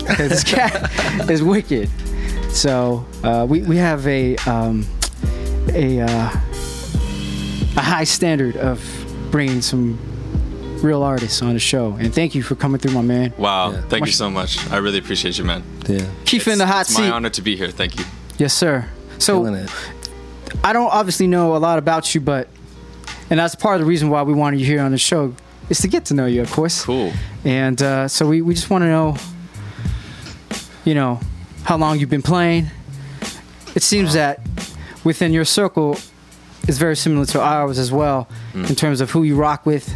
this 0.19 0.43
cat 0.43 0.91
is 1.31 1.41
wicked. 1.41 1.89
So 2.51 3.03
uh, 3.23 3.47
we 3.49 3.63
we 3.63 3.77
have 3.77 4.05
a 4.05 4.37
um, 4.45 4.85
a 5.69 6.01
uh, 6.01 6.07
a 6.07 7.81
high 7.81 8.03
standard 8.03 8.57
of 8.57 8.79
bringing 9.31 9.63
some 9.63 9.97
real 10.83 11.01
artists 11.01 11.41
on 11.41 11.53
the 11.53 11.59
show. 11.59 11.93
And 11.93 12.13
thank 12.13 12.35
you 12.35 12.43
for 12.43 12.53
coming 12.53 12.79
through, 12.79 12.93
my 12.93 13.01
man. 13.01 13.33
Wow, 13.39 13.81
thank 13.89 14.05
you 14.05 14.11
so 14.11 14.29
much. 14.29 14.69
I 14.69 14.77
really 14.77 14.99
appreciate 14.99 15.39
you, 15.39 15.45
man. 15.45 15.63
Yeah. 15.87 16.05
Keith 16.25 16.47
in 16.47 16.59
the 16.59 16.67
hot 16.67 16.81
it's 16.81 16.95
seat. 16.95 17.01
my 17.01 17.09
honor 17.09 17.31
to 17.31 17.41
be 17.41 17.55
here. 17.55 17.71
Thank 17.71 17.97
you. 17.97 18.05
Yes, 18.37 18.53
sir. 18.53 18.87
So 19.17 19.45
I 20.63 20.73
don't 20.73 20.89
obviously 20.91 21.27
know 21.27 21.55
a 21.55 21.59
lot 21.59 21.77
about 21.77 22.13
you, 22.15 22.21
but 22.21 22.47
and 23.29 23.39
that's 23.39 23.55
part 23.55 23.75
of 23.75 23.81
the 23.81 23.85
reason 23.87 24.09
why 24.09 24.23
we 24.23 24.33
wanted 24.33 24.59
you 24.59 24.65
here 24.65 24.81
on 24.81 24.91
the 24.91 24.97
show 24.97 25.35
is 25.69 25.79
to 25.79 25.87
get 25.87 26.05
to 26.05 26.13
know 26.13 26.25
you, 26.27 26.41
of 26.41 26.51
course. 26.51 26.83
Cool. 26.85 27.11
And 27.43 27.81
uh, 27.81 28.07
so 28.07 28.27
we, 28.27 28.41
we 28.41 28.53
just 28.53 28.69
want 28.69 28.83
to 28.83 28.87
know, 28.87 29.17
you 30.83 30.93
know, 30.93 31.19
how 31.63 31.77
long 31.77 31.99
you've 31.99 32.09
been 32.09 32.21
playing. 32.21 32.67
It 33.75 33.81
seems 33.83 34.13
that 34.13 34.39
within 35.03 35.33
your 35.33 35.45
circle 35.45 35.97
is 36.67 36.77
very 36.77 36.95
similar 36.95 37.25
to 37.27 37.41
ours 37.41 37.77
as 37.79 37.91
well 37.91 38.27
Mm. 38.53 38.69
in 38.69 38.75
terms 38.75 39.01
of 39.01 39.11
who 39.11 39.23
you 39.23 39.35
rock 39.35 39.65
with, 39.65 39.89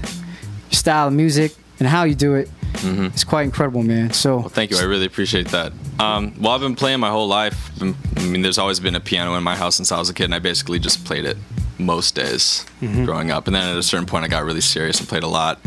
your 0.69 0.77
style 0.77 1.07
of 1.07 1.13
music, 1.13 1.55
and 1.79 1.87
how 1.87 2.03
you 2.03 2.13
do 2.13 2.35
it. 2.35 2.49
Mhm. 2.81 3.07
It's 3.13 3.23
quite 3.23 3.43
incredible, 3.43 3.83
man. 3.83 4.11
So 4.13 4.37
Well, 4.37 4.49
thank 4.49 4.71
you. 4.71 4.77
I 4.77 4.83
really 4.83 5.05
appreciate 5.05 5.49
that. 5.49 5.71
Um, 5.99 6.33
well, 6.39 6.53
I've 6.53 6.61
been 6.61 6.75
playing 6.75 6.99
my 6.99 7.09
whole 7.09 7.27
life. 7.27 7.71
I 7.81 7.93
mean, 8.23 8.41
there's 8.41 8.57
always 8.57 8.79
been 8.79 8.95
a 8.95 8.99
piano 8.99 9.35
in 9.35 9.43
my 9.43 9.55
house 9.55 9.75
since 9.75 9.91
I 9.91 9.97
was 9.99 10.09
a 10.09 10.13
kid, 10.13 10.25
and 10.25 10.35
I 10.35 10.39
basically 10.39 10.79
just 10.79 11.03
played 11.05 11.25
it 11.25 11.37
most 11.77 12.15
days 12.15 12.65
Mhm. 12.81 13.05
growing 13.05 13.31
up. 13.31 13.47
And 13.47 13.55
then 13.55 13.63
at 13.69 13.77
a 13.77 13.83
certain 13.83 14.05
point, 14.05 14.25
I 14.25 14.27
got 14.27 14.43
really 14.45 14.61
serious 14.61 14.99
and 14.99 15.07
played 15.09 15.23
a 15.23 15.27
lot. 15.27 15.59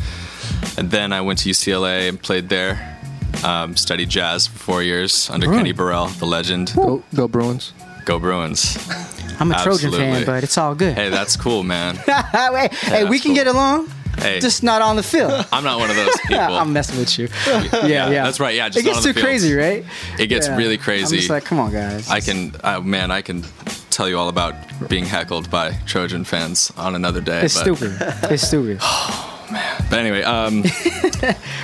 And 0.76 0.90
then 0.90 1.12
I 1.12 1.20
went 1.20 1.38
to 1.40 1.48
UCLA 1.50 2.08
and 2.08 2.20
played 2.20 2.48
there. 2.48 2.98
Um, 3.44 3.76
studied 3.76 4.10
jazz 4.10 4.46
for 4.46 4.58
four 4.58 4.82
years 4.82 5.28
under 5.30 5.46
Really? 5.48 5.60
Kenny 5.60 5.72
Burrell, 5.72 6.06
the 6.18 6.26
legend. 6.26 6.72
Go, 6.76 7.02
go 7.14 7.26
Bruins. 7.26 7.72
Go 8.04 8.18
Bruins. 8.18 8.76
I'm 9.40 9.50
a 9.50 9.62
Trojan 9.62 9.90
fan, 9.90 10.24
but 10.26 10.44
it's 10.44 10.58
all 10.58 10.74
good. 10.74 10.94
Hey, 10.94 11.08
that's 11.08 11.36
cool, 11.36 11.62
man. 11.64 11.96
hey, 11.96 12.68
hey, 12.82 13.04
we 13.04 13.10
that's 13.16 13.22
can 13.22 13.34
get 13.34 13.46
along. 13.46 13.88
Hey. 14.22 14.40
Just 14.40 14.62
not 14.62 14.80
on 14.82 14.96
the 14.96 15.02
field. 15.02 15.46
I'm 15.52 15.64
not 15.64 15.78
one 15.78 15.90
of 15.90 15.96
those 15.96 16.16
people. 16.26 16.38
I'm 16.56 16.72
messing 16.72 16.98
with 16.98 17.18
you. 17.18 17.28
Yeah, 17.72 18.10
yeah. 18.10 18.24
That's 18.24 18.38
right. 18.40 18.54
Yeah, 18.54 18.68
just 18.68 18.78
it 18.78 18.82
gets 18.84 18.96
not 18.96 18.96
on 18.98 19.02
the 19.02 19.08
too 19.08 19.12
field. 19.14 19.24
crazy, 19.26 19.54
right? 19.54 19.84
It 20.18 20.26
gets 20.28 20.46
Yeah. 20.46 20.56
really 20.56 20.74
I'm 20.76 20.80
crazy. 20.82 21.16
just 21.18 21.30
like, 21.30 21.44
come 21.44 21.58
on, 21.58 21.72
guys. 21.72 22.08
I 22.08 22.20
can, 22.20 22.54
uh, 22.62 22.80
man, 22.80 23.10
I 23.10 23.22
can 23.22 23.44
tell 23.90 24.08
you 24.08 24.18
all 24.18 24.28
about 24.28 24.54
being 24.88 25.04
heckled 25.04 25.50
by 25.50 25.72
Trojan 25.86 26.24
fans 26.24 26.72
on 26.76 26.94
another 26.94 27.20
day. 27.20 27.42
It's 27.42 27.54
but, 27.54 27.76
stupid. 27.76 27.96
It's 28.30 28.46
stupid. 28.46 28.78
Oh 29.54 29.54
man. 29.54 29.84
But 29.90 29.98
anyway, 29.98 30.22
um, 30.22 30.64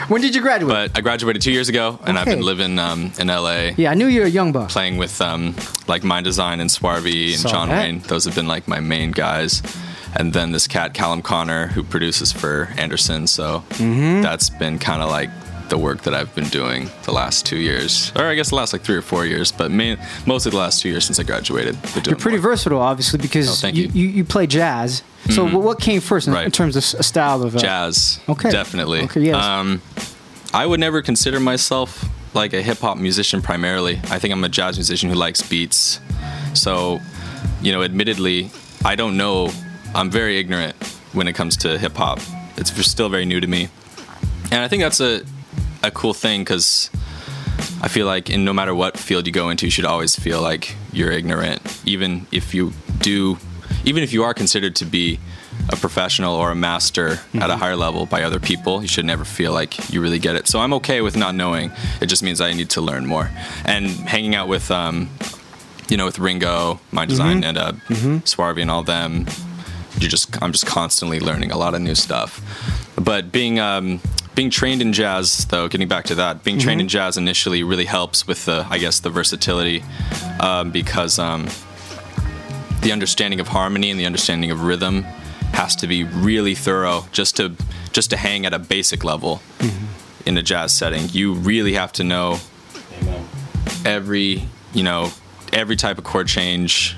when 0.08 0.20
did 0.20 0.34
you 0.34 0.42
graduate? 0.42 0.68
But 0.90 0.98
I 0.98 1.00
graduated 1.00 1.40
two 1.40 1.52
years 1.52 1.70
ago, 1.70 1.98
and 2.04 2.18
I've 2.18 2.26
been 2.26 2.42
living 2.42 2.78
um, 2.78 3.12
in 3.18 3.28
LA. 3.28 3.70
Yeah, 3.78 3.90
I 3.90 3.94
knew 3.94 4.06
you 4.08 4.20
were 4.20 4.26
a 4.26 4.30
young 4.30 4.52
buck. 4.52 4.68
Playing 4.68 4.98
with 4.98 5.18
um, 5.22 5.54
like 5.86 6.02
Mndsgn 6.02 6.60
and 6.60 6.68
Swarvy 6.68 7.30
and 7.30 7.40
Saw 7.40 7.48
John 7.48 7.68
that. 7.70 7.82
Wayne. 7.82 8.00
Those 8.00 8.26
have 8.26 8.34
been 8.34 8.46
like 8.46 8.68
my 8.68 8.80
main 8.80 9.10
guys. 9.12 9.62
And 10.16 10.32
then 10.32 10.52
this 10.52 10.66
cat, 10.66 10.94
Callum 10.94 11.22
Connor, 11.22 11.68
who 11.68 11.82
produces 11.82 12.32
for 12.32 12.68
Anderson. 12.78 13.26
So 13.26 13.62
Mhm. 13.74 14.22
that's 14.22 14.48
been 14.50 14.78
kind 14.78 15.02
of 15.02 15.10
like 15.10 15.30
the 15.68 15.76
work 15.76 16.02
that 16.04 16.14
I've 16.14 16.34
been 16.34 16.48
doing 16.48 16.88
the 17.02 17.12
last 17.12 17.44
two 17.44 17.58
years, 17.58 18.10
or 18.16 18.24
I 18.24 18.34
guess 18.34 18.48
the 18.48 18.54
last 18.56 18.72
like 18.72 18.80
three 18.82 18.96
or 18.96 19.02
four 19.02 19.26
years, 19.26 19.52
but 19.52 19.70
main, 19.70 19.98
mostly 20.24 20.50
the 20.50 20.56
last 20.56 20.80
two 20.80 20.88
years 20.88 21.04
since 21.04 21.20
I 21.20 21.24
graduated. 21.24 21.76
You're 22.06 22.16
pretty 22.16 22.38
versatile, 22.38 22.80
obviously, 22.80 23.18
because 23.18 23.62
Oh, 23.62 23.68
you, 23.68 23.90
you. 23.92 24.08
You, 24.08 24.24
play 24.24 24.46
jazz. 24.46 25.02
So 25.28 25.46
Mhm. 25.46 25.60
what 25.60 25.78
came 25.78 26.00
first 26.00 26.26
in, 26.26 26.32
Right. 26.32 26.46
in 26.46 26.52
terms 26.52 26.74
of 26.74 26.84
style 26.84 27.42
of 27.42 27.54
uh, 27.54 27.58
jazz. 27.58 28.18
Okay. 28.30 28.50
definitely. 28.50 29.02
Okay, 29.02 29.20
yes. 29.20 29.34
Um, 29.44 29.82
I 30.54 30.64
would 30.64 30.80
never 30.80 31.02
consider 31.02 31.38
myself 31.38 32.06
like 32.32 32.54
a 32.54 32.62
hip 32.62 32.78
hop 32.80 32.96
musician 32.96 33.42
primarily. 33.42 34.00
I 34.10 34.18
think 34.18 34.32
I'm 34.32 34.42
a 34.44 34.48
jazz 34.48 34.78
musician 34.78 35.10
who 35.10 35.16
likes 35.16 35.42
beats. 35.42 36.00
So, 36.54 36.98
you 37.60 37.72
know, 37.72 37.82
admittedly, 37.82 38.50
I 38.86 38.94
don't 38.96 39.18
know. 39.18 39.50
I'm 39.94 40.10
very 40.10 40.38
ignorant 40.38 40.74
when 41.12 41.28
it 41.28 41.34
comes 41.34 41.56
to 41.58 41.78
hip 41.78 41.96
hop. 41.96 42.20
It's 42.56 42.70
still 42.86 43.08
very 43.08 43.24
new 43.24 43.40
to 43.40 43.46
me, 43.46 43.68
and 44.50 44.60
I 44.62 44.68
think 44.68 44.82
that's 44.82 45.00
a 45.00 45.22
a 45.82 45.90
cool 45.90 46.12
thing 46.14 46.40
because 46.40 46.90
I 47.82 47.88
feel 47.88 48.06
like 48.06 48.30
in 48.30 48.44
no 48.44 48.52
matter 48.52 48.74
what 48.74 48.96
field 48.98 49.26
you 49.26 49.32
go 49.32 49.48
into, 49.50 49.66
you 49.66 49.70
should 49.70 49.84
always 49.84 50.16
feel 50.16 50.42
like 50.42 50.74
you're 50.92 51.12
ignorant, 51.12 51.60
even 51.84 52.26
if 52.32 52.52
you 52.54 52.72
do, 53.00 53.38
even 53.84 54.02
if 54.02 54.12
you 54.12 54.24
are 54.24 54.34
considered 54.34 54.74
to 54.76 54.84
be 54.84 55.18
a 55.70 55.76
professional 55.76 56.34
or 56.34 56.50
a 56.50 56.54
master 56.54 57.20
at 57.34 57.50
a 57.50 57.56
higher 57.56 57.76
level 57.76 58.06
by 58.06 58.22
other 58.22 58.40
people. 58.40 58.80
You 58.82 58.88
should 58.88 59.04
never 59.04 59.24
feel 59.24 59.52
like 59.52 59.90
you 59.92 60.00
really 60.00 60.18
get 60.18 60.34
it. 60.34 60.48
So 60.48 60.60
I'm 60.60 60.72
okay 60.74 61.00
with 61.00 61.16
not 61.16 61.34
knowing. 61.34 61.70
It 62.00 62.06
just 62.06 62.22
means 62.22 62.40
I 62.40 62.52
need 62.54 62.70
to 62.70 62.80
learn 62.80 63.06
more. 63.06 63.30
And 63.64 63.86
hanging 64.08 64.34
out 64.34 64.48
with, 64.48 64.70
um, 64.70 65.10
you 65.88 65.96
know, 65.96 66.06
with 66.06 66.18
Ringo, 66.18 66.80
Mndsgn, 66.92 67.42
Mhm. 67.42 67.44
and 67.44 67.58
uh, 67.58 67.72
Mhm. 67.88 68.22
Swarvy 68.24 68.62
and 68.62 68.70
all 68.70 68.82
them, 68.82 69.26
you 70.00 70.08
just 70.08 70.40
I'm 70.42 70.52
just 70.52 70.66
constantly 70.66 71.20
learning 71.20 71.50
a 71.50 71.58
lot 71.58 71.74
of 71.74 71.80
new 71.80 71.94
stuff. 71.94 72.40
But 72.96 73.32
being 73.32 73.58
um, 73.58 74.00
being 74.34 74.50
trained 74.50 74.80
in 74.82 74.92
jazz, 74.92 75.46
though, 75.46 75.68
getting 75.68 75.88
back 75.88 76.04
to 76.06 76.14
that, 76.16 76.44
being 76.44 76.58
trained 76.58 76.80
Mhm. 76.80 76.84
in 76.84 76.88
jazz 76.88 77.16
initially 77.16 77.62
really 77.62 77.84
helps 77.86 78.26
with 78.26 78.44
the 78.44 78.66
I 78.70 78.78
guess 78.78 79.00
the 79.00 79.10
versatility 79.10 79.82
um, 80.40 80.70
because 80.70 81.18
um, 81.18 81.48
the 82.82 82.92
understanding 82.92 83.40
of 83.40 83.48
harmony 83.48 83.90
and 83.90 83.98
the 83.98 84.06
understanding 84.06 84.50
of 84.50 84.62
rhythm 84.62 85.02
has 85.52 85.74
to 85.76 85.86
be 85.86 86.04
really 86.04 86.54
thorough 86.54 87.06
just 87.12 87.36
to 87.36 87.54
just 87.92 88.10
to 88.10 88.16
hang 88.16 88.46
at 88.46 88.52
a 88.54 88.58
basic 88.58 89.02
level 89.02 89.40
in 90.26 90.36
a 90.38 90.42
jazz 90.42 90.72
setting. 90.72 91.08
You 91.10 91.32
really 91.32 91.72
have 91.74 91.92
to 91.94 92.04
know 92.04 92.38
every 93.84 94.46
you 94.74 94.82
know 94.82 95.10
every 95.52 95.76
type 95.76 95.98
of 95.98 96.04
chord 96.04 96.28
change 96.28 96.96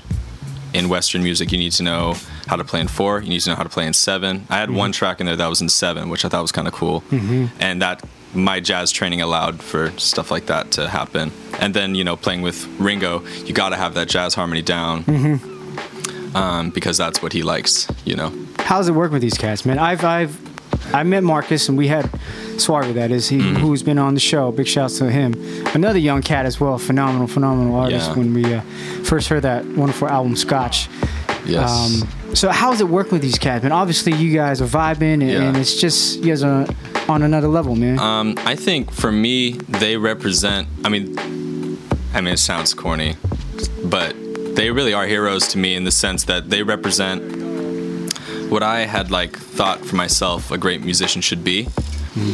in 0.73 0.89
Western 0.89 1.23
music. 1.23 1.51
You 1.51 1.57
need 1.57 1.71
to 1.73 1.83
know 1.83 2.15
how 2.51 2.57
to 2.57 2.65
play 2.65 2.81
in 2.81 2.87
four. 2.89 3.21
You 3.21 3.29
need 3.29 3.39
to 3.41 3.49
know 3.51 3.55
how 3.55 3.63
to 3.63 3.69
play 3.77 3.87
in 3.87 3.93
seven. 3.93 4.45
I 4.49 4.57
had 4.57 4.69
one 4.69 4.91
track 4.91 5.19
in 5.21 5.25
there 5.25 5.37
that 5.37 5.47
was 5.47 5.61
in 5.61 5.69
seven, 5.69 6.09
which 6.09 6.25
I 6.25 6.29
thought 6.29 6.41
was 6.41 6.51
kind 6.51 6.67
of 6.67 6.73
cool, 6.73 7.01
Mhm. 7.09 7.49
and 7.59 7.81
that 7.81 8.03
my 8.33 8.59
jazz 8.59 8.91
training 8.91 9.21
allowed 9.21 9.61
for 9.63 9.91
stuff 9.97 10.31
like 10.31 10.45
that 10.47 10.71
to 10.71 10.89
happen. 10.89 11.31
And 11.59 11.73
then 11.73 11.95
you 11.95 12.03
know 12.03 12.15
playing 12.17 12.41
with 12.43 12.67
Ringo, 12.77 13.23
you 13.45 13.53
got 13.53 13.69
to 13.69 13.77
have 13.77 13.93
that 13.93 14.09
jazz 14.09 14.35
harmony 14.35 14.61
down 14.61 15.03
Mhm. 15.05 16.35
um, 16.35 16.69
because 16.71 16.97
that's 16.97 17.21
what 17.23 17.31
he 17.33 17.41
likes. 17.41 17.87
You 18.05 18.15
know. 18.15 18.31
How's 18.59 18.87
it 18.89 18.93
working 18.95 19.13
with 19.13 19.21
these 19.21 19.37
cats, 19.37 19.65
man? 19.65 19.79
I've 19.79 20.03
I've 20.03 20.33
I 20.93 21.03
met 21.03 21.23
Marcus 21.23 21.69
and 21.69 21.77
we 21.77 21.87
had 21.87 22.05
Swarvy, 22.57 22.93
that 22.95 23.11
is, 23.11 23.29
he 23.29 23.37
Mm-hmm. 23.37 23.55
who's 23.61 23.81
been 23.83 23.97
on 23.97 24.13
the 24.13 24.19
show. 24.19 24.51
Big 24.51 24.67
shouts 24.67 24.97
to 24.99 25.09
him. 25.09 25.33
Another 25.73 25.99
young 25.99 26.21
cat 26.21 26.45
as 26.45 26.59
well, 26.59 26.77
phenomenal, 26.77 27.27
phenomenal 27.27 27.75
artist. 27.75 28.09
Yeah. 28.09 28.15
When 28.17 28.33
we 28.33 28.43
uh, 28.53 28.61
first 29.03 29.29
heard 29.29 29.43
that 29.43 29.65
wonderful 29.65 30.07
album, 30.09 30.35
Scotch. 30.35 30.87
Yes. 31.45 31.69
Um, 32.03 32.35
so 32.35 32.49
how's 32.49 32.81
it 32.81 32.87
working 32.87 33.13
with 33.13 33.21
these 33.21 33.37
cats, 33.39 33.63
man? 33.63 33.71
Obviously, 33.71 34.13
you 34.13 34.33
guys 34.33 34.61
are 34.61 34.67
vibing, 34.67 35.13
and, 35.21 35.23
Yeah. 35.29 35.41
and 35.43 35.57
it's 35.57 35.75
just 35.79 36.19
you 36.19 36.27
guys 36.27 36.43
are 36.43 36.65
on 37.09 37.23
another 37.23 37.47
level, 37.47 37.75
man. 37.75 37.99
Um, 37.99 38.35
I 38.45 38.55
think 38.55 38.91
for 38.91 39.11
me, 39.11 39.53
they 39.67 39.97
represent. 39.97 40.67
I 40.85 40.89
mean, 40.89 41.17
I 42.13 42.21
mean, 42.21 42.33
it 42.33 42.39
sounds 42.39 42.73
corny, 42.73 43.15
but 43.83 44.15
they 44.55 44.69
really 44.71 44.93
are 44.93 45.05
heroes 45.05 45.47
to 45.49 45.57
me 45.57 45.75
in 45.75 45.83
the 45.83 45.91
sense 45.91 46.25
that 46.25 46.49
they 46.49 46.61
represent 46.63 47.21
what 48.51 48.63
I 48.63 48.81
had 48.81 49.11
like 49.11 49.37
thought 49.37 49.79
for 49.85 49.95
myself 49.95 50.51
a 50.51 50.57
great 50.57 50.81
musician 50.83 51.21
should 51.21 51.43
be. 51.43 51.67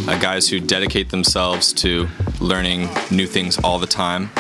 Uh, 0.07 0.17
guys 0.17 0.49
who 0.49 0.59
dedicate 0.59 1.11
themselves 1.11 1.71
to 1.71 2.07
learning 2.39 2.89
new 3.11 3.27
things 3.27 3.59
all 3.63 3.77
the 3.77 3.85
time 3.85 4.31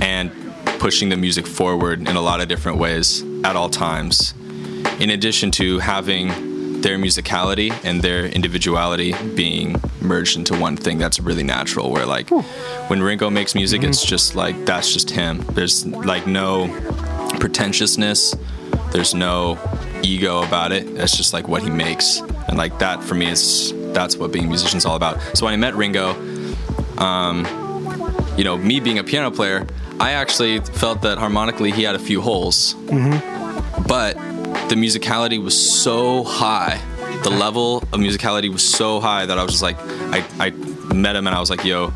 and 0.00 0.30
pushing 0.78 1.10
the 1.10 1.16
music 1.16 1.46
forward 1.46 2.00
in 2.08 2.16
a 2.16 2.20
lot 2.22 2.40
of 2.40 2.48
different 2.48 2.78
ways 2.78 3.22
at 3.44 3.54
all 3.56 3.68
times. 3.68 4.34
In 4.98 5.10
addition 5.10 5.50
to 5.52 5.78
having 5.78 6.80
their 6.80 6.98
musicality 6.98 7.72
and 7.84 8.02
their 8.02 8.26
individuality 8.26 9.14
being 9.34 9.80
merged 10.02 10.36
into 10.36 10.58
one 10.58 10.76
thing 10.76 10.98
that's 10.98 11.18
really 11.18 11.42
natural 11.42 11.90
where 11.90 12.04
like 12.04 12.28
when 12.90 13.02
Ringo 13.02 13.30
makes 13.30 13.54
music 13.54 13.82
it's 13.82 14.04
just 14.04 14.34
like 14.34 14.66
that's 14.66 14.92
just 14.92 15.10
him. 15.10 15.38
There's 15.52 15.86
like 15.86 16.26
no 16.26 16.68
pretentiousness. 17.40 18.34
There's 18.92 19.14
no 19.14 19.58
ego 20.02 20.42
about 20.42 20.72
it. 20.72 20.86
It's 20.86 21.16
just 21.16 21.32
like 21.32 21.48
what 21.48 21.62
he 21.62 21.70
makes. 21.70 22.20
And 22.48 22.58
like 22.58 22.78
that 22.80 23.02
for 23.02 23.14
me 23.14 23.28
is 23.30 23.72
that's 23.94 24.16
what 24.16 24.30
being 24.30 24.44
a 24.44 24.48
musician 24.48 24.76
is 24.76 24.84
all 24.84 24.96
about. 24.96 25.20
So 25.36 25.46
when 25.46 25.54
I 25.54 25.56
met 25.56 25.74
Ringo, 25.74 26.10
um, 26.98 27.46
you 28.36 28.44
know, 28.44 28.58
me 28.58 28.80
being 28.80 28.98
a 28.98 29.04
piano 29.04 29.30
player, 29.30 29.66
I 29.98 30.12
actually 30.12 30.60
felt 30.60 31.02
that 31.02 31.18
harmonically 31.18 31.70
he 31.70 31.82
had 31.82 31.94
a 31.94 31.98
few 31.98 32.20
holes 32.20 32.74
Mm-hmm. 32.74 33.33
But 33.86 34.14
the 34.68 34.74
musicality 34.74 35.42
was 35.42 35.82
so 35.82 36.24
high. 36.24 36.80
The 37.22 37.30
level 37.30 37.78
of 37.78 38.00
musicality 38.00 38.50
was 38.50 38.62
so 38.62 39.00
high 39.00 39.26
that 39.26 39.38
I 39.38 39.42
was 39.42 39.52
just 39.52 39.62
like, 39.62 39.76
I, 39.80 40.24
I 40.38 40.50
met 40.94 41.16
him 41.16 41.26
and 41.26 41.34
I 41.34 41.40
was 41.40 41.50
like, 41.50 41.64
yo, 41.64 41.92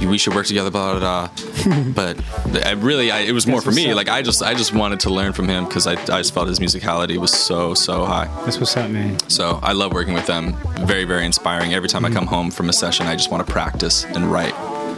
we 0.00 0.18
should 0.18 0.34
work 0.34 0.46
together, 0.46 0.70
blah, 0.70 0.98
blah, 0.98 1.28
blah. 1.28 1.82
but 1.94 2.66
I 2.66 2.72
really, 2.72 3.10
I, 3.10 3.20
it 3.20 3.32
was 3.32 3.46
more 3.46 3.60
That's 3.60 3.76
for 3.76 3.82
me. 3.82 3.90
up. 3.90 3.96
Like, 3.96 4.08
I 4.08 4.22
just, 4.22 4.42
I 4.42 4.54
just 4.54 4.74
wanted 4.74 5.00
to 5.00 5.10
learn 5.10 5.32
from 5.32 5.48
him 5.48 5.64
because 5.64 5.86
I, 5.86 5.92
I 5.92 6.18
just 6.18 6.34
felt 6.34 6.48
his 6.48 6.58
musicality 6.58 7.16
was 7.16 7.32
so, 7.32 7.74
so 7.74 8.04
high. 8.04 8.26
That's 8.44 8.58
what's 8.58 8.76
up, 8.76 8.90
man. 8.90 9.18
So 9.28 9.58
I 9.62 9.72
love 9.72 9.92
working 9.92 10.14
with 10.14 10.26
them. 10.26 10.56
Very, 10.86 11.04
very 11.04 11.24
inspiring. 11.24 11.74
Every 11.74 11.88
time 11.88 12.04
I 12.04 12.08
mm-hmm. 12.08 12.18
come 12.18 12.26
home 12.26 12.50
from 12.50 12.68
a 12.68 12.72
session, 12.72 13.06
I 13.06 13.16
just 13.16 13.30
want 13.30 13.46
to 13.46 13.52
practice 13.52 14.04
and 14.04 14.30
write 14.30 14.54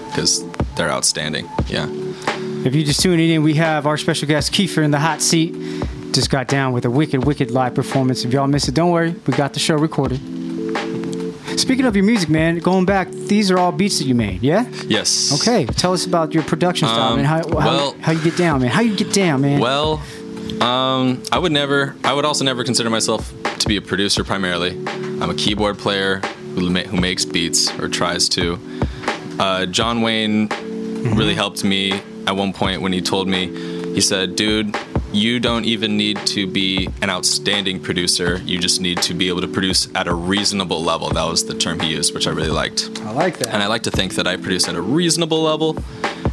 because 0.09 0.45
they're 0.77 0.91
outstanding. 0.91 1.49
Yeah. 1.67 1.87
If 2.65 2.75
you 2.75 2.85
just 2.85 3.01
tuning 3.01 3.31
in, 3.31 3.43
we 3.43 3.55
have 3.55 3.87
our 3.87 3.97
special 3.97 4.27
guest 4.27 4.53
Kiefer 4.53 4.83
in 4.83 4.91
the 4.91 4.99
hot 4.99 5.23
seat. 5.23 5.55
Just 6.13 6.31
got 6.31 6.49
down 6.49 6.73
with 6.73 6.85
a 6.85 6.91
wicked, 6.91 7.25
wicked 7.25 7.51
live 7.51 7.75
performance. 7.75 8.25
If 8.25 8.33
y'all 8.33 8.47
missed 8.47 8.69
it, 8.69 8.75
don't 8.75 8.91
worry, 8.91 9.15
we 9.27 9.35
got 9.35 9.53
the 9.55 9.61
show 9.61 9.77
recorded. 9.77 10.21
Speaking 11.59 11.87
of 11.87 11.97
your 11.97 12.05
music, 12.05 12.29
man, 12.29 12.59
going 12.59 12.85
back, 12.85 13.11
these 13.11 13.51
are 13.51 13.59
all 13.59 13.73
beats 13.73 13.99
that 13.99 14.05
you 14.07 14.15
made, 14.15 14.43
yeah? 14.43 14.67
Yes. 14.87 15.41
Okay, 15.41 15.65
tell 15.67 15.93
us 15.93 16.05
about 16.07 16.35
your 16.35 16.43
production 16.43 16.87
style, 16.89 17.13
Um, 17.13 17.17
man. 17.17 17.25
How, 17.25 17.37
how, 17.39 17.55
well- 17.55 17.97
how 18.01 18.13
you 18.13 18.23
get 18.23 18.37
down, 18.37 18.61
man? 18.61 18.71
How 18.71 18.83
you 18.83 18.95
get 18.97 19.13
down, 19.13 19.41
man? 19.41 19.61
Well, 19.61 20.03
um, 20.61 21.23
I 21.33 21.39
would 21.39 21.53
never. 21.53 21.97
I 22.05 22.13
would 22.13 22.25
also 22.25 22.45
never 22.45 22.63
consider 22.65 22.89
myself 22.91 23.33
to 23.59 23.69
be 23.69 23.77
a 23.77 23.83
producer 23.83 24.23
primarily. 24.23 24.71
I'm 25.21 25.31
a 25.31 25.35
keyboard 25.35 25.79
player 25.79 26.19
who, 26.55 26.71
ma- 26.71 26.81
who 26.83 26.99
makes 27.01 27.25
beats 27.25 27.71
or 27.79 27.89
tries 27.89 28.29
to. 28.31 28.59
Uh, 29.39 29.67
John 29.67 30.03
Wayne 30.03 30.49
really 31.17 31.35
helped 31.35 31.65
me 31.65 31.93
at 32.27 32.37
one 32.37 32.53
point 32.53 32.81
when 32.83 32.93
he 32.93 33.01
told 33.01 33.29
me. 33.29 33.47
He 33.95 34.01
said, 34.03 34.37
"Dude, 34.37 34.77
you 35.17 35.41
don't 35.41 35.65
even 35.65 35.97
need 35.97 36.19
to 36.27 36.47
be 36.47 36.89
an 37.01 37.09
outstanding 37.09 37.81
producer. 37.81 38.41
You 38.45 38.59
just 38.59 38.81
need 38.81 38.99
to 39.03 39.15
be 39.15 39.29
able 39.29 39.41
to 39.41 39.49
produce 39.49 39.89
at 39.95 40.07
a 40.07 40.15
reasonable 40.15 40.83
level." 40.83 41.09
That 41.09 41.25
was 41.25 41.45
the 41.47 41.55
term 41.55 41.81
he 41.81 41.89
used, 41.89 42.15
which 42.15 42.27
I 42.27 42.31
really 42.31 42.51
liked. 42.51 42.91
I 43.03 43.13
like 43.13 43.39
that. 43.39 43.49
And 43.49 43.63
I 43.63 43.67
like 43.67 43.83
to 43.85 43.91
think 43.91 44.15
that 44.17 44.27
I 44.27 44.37
produce 44.37 44.69
at 44.69 44.75
a 44.75 44.81
reasonable 44.81 45.43
level, 45.43 45.83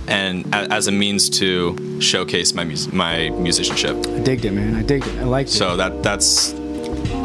and 0.08 0.54
as 0.54 0.88
a 0.88 0.92
means 0.92 1.30
to 1.40 2.00
showcase 2.02 2.54
my 2.54 2.66
mus- 2.66 2.92
my 2.92 3.30
musicianship. 3.30 3.96
I 4.08 4.20
digged 4.20 4.46
it, 4.46 4.52
man. 4.52 4.76
I 4.76 4.84
digged 4.84 5.08
it. 5.08 5.18
I 5.20 5.24
liked 5.24 5.50
it. 5.50 5.54
So 5.54 5.78
that 5.78 6.04
that's 6.04 6.54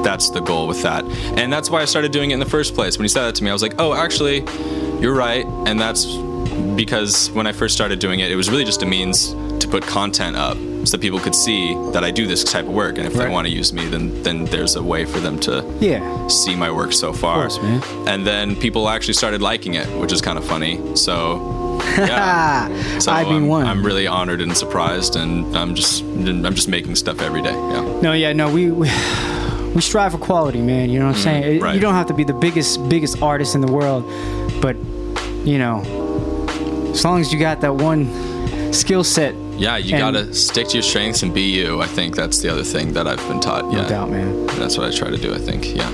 that's 0.04 0.30
the 0.30 0.40
goal 0.40 0.68
with 0.68 0.82
that, 0.82 1.04
and 1.36 1.52
that's 1.52 1.70
why 1.70 1.82
I 1.82 1.86
started 1.86 2.12
doing 2.12 2.30
it 2.30 2.34
in 2.34 2.40
the 2.40 2.52
first 2.56 2.74
place. 2.74 2.96
When 2.98 3.04
he 3.04 3.08
said 3.08 3.24
that 3.24 3.34
to 3.36 3.44
me, 3.44 3.50
I 3.50 3.52
was 3.52 3.62
like, 3.62 3.74
oh, 3.80 3.94
actually, 3.94 4.44
you're 5.00 5.14
right, 5.14 5.44
and 5.66 5.80
that's 5.80 6.06
because 6.76 7.30
when 7.32 7.48
I 7.48 7.52
first 7.52 7.74
started 7.74 7.98
doing 7.98 8.20
it, 8.20 8.30
it 8.30 8.36
was 8.36 8.48
really 8.48 8.64
just 8.64 8.82
a 8.82 8.86
means 8.86 9.34
to 9.58 9.66
put 9.68 9.82
content 9.82 10.36
up 10.36 10.56
so 10.84 10.92
that 10.96 11.00
people 11.00 11.18
could 11.20 11.34
see 11.34 11.74
that 11.92 12.02
I 12.04 12.10
do 12.10 12.26
this 12.26 12.44
type 12.44 12.64
of 12.66 12.72
work, 12.72 12.98
and 12.98 13.06
if 13.06 13.12
they 13.14 13.28
want 13.28 13.46
to 13.46 13.52
use 13.52 13.72
me, 13.72 13.86
then 13.86 14.22
then 14.22 14.44
there's 14.46 14.76
a 14.76 14.82
way 14.82 15.04
for 15.04 15.20
them 15.20 15.38
to 15.40 15.64
Yeah. 15.80 16.00
see 16.28 16.54
my 16.56 16.70
work 16.70 16.92
so 16.92 17.12
far. 17.12 17.40
course, 17.40 17.60
man. 17.62 17.82
And 18.06 18.26
then 18.26 18.56
people 18.56 18.88
actually 18.88 19.14
started 19.14 19.40
liking 19.42 19.74
it, 19.74 19.86
which 20.00 20.12
is 20.12 20.20
kind 20.20 20.38
of 20.38 20.44
funny. 20.44 20.80
So 20.96 21.78
yeah. 21.98 22.68
so 22.98 23.12
I 23.12 23.24
being 23.24 23.44
I'm, 23.44 23.48
one. 23.48 23.66
I'm 23.66 23.82
really 23.84 24.06
honored 24.06 24.40
and 24.40 24.56
surprised, 24.56 25.16
and 25.16 25.56
I'm 25.56 25.74
just 25.74 26.02
I'm 26.02 26.54
just 26.54 26.68
making 26.68 26.96
stuff 26.96 27.20
every 27.20 27.42
day. 27.42 27.52
Yeah. 27.54 28.00
No, 28.02 28.12
yeah, 28.12 28.32
no, 28.32 28.50
we, 28.50 28.70
we 28.70 28.88
we 29.74 29.80
strive 29.80 30.12
for 30.12 30.18
quality, 30.18 30.60
man. 30.60 30.90
You 30.90 30.98
know 31.00 31.06
what 31.08 31.16
I'm 31.16 31.20
Mm, 31.20 31.24
saying? 31.24 31.56
It- 31.56 31.62
right. 31.62 31.74
You 31.74 31.80
don't 31.80 31.94
have 31.94 32.06
to 32.08 32.14
be 32.14 32.24
the 32.24 32.34
biggest 32.34 32.88
biggest 32.88 33.20
artist 33.22 33.54
in 33.54 33.60
the 33.60 33.72
world, 33.72 34.04
but 34.62 34.76
you 35.44 35.58
know, 35.58 35.82
as 36.92 37.04
long 37.04 37.20
as 37.20 37.32
you 37.32 37.38
got 37.38 37.60
that 37.60 37.74
one 37.74 38.06
skill 38.72 39.04
set, 39.04 39.34
Yeah, 39.58 39.76
you 39.76 39.96
And- 39.96 40.00
gotta 40.14 40.32
stick 40.34 40.68
to 40.68 40.74
your 40.74 40.82
strengths 40.82 41.22
and 41.22 41.34
be 41.34 41.42
you. 41.42 41.80
I 41.82 41.86
think 41.86 42.14
that's 42.16 42.38
the 42.38 42.48
other 42.50 42.62
thing 42.64 42.92
that 42.92 43.06
I've 43.08 43.26
been 43.28 43.40
taught. 43.40 43.64
no 43.72 43.80
Yeah, 43.82 43.88
doubt, 43.88 44.10
man. 44.10 44.46
that's 44.58 44.78
what 44.78 44.86
I 44.86 44.90
try 44.96 45.10
to 45.10 45.16
do. 45.16 45.34
I 45.34 45.38
think. 45.38 45.74
Yeah. 45.74 45.90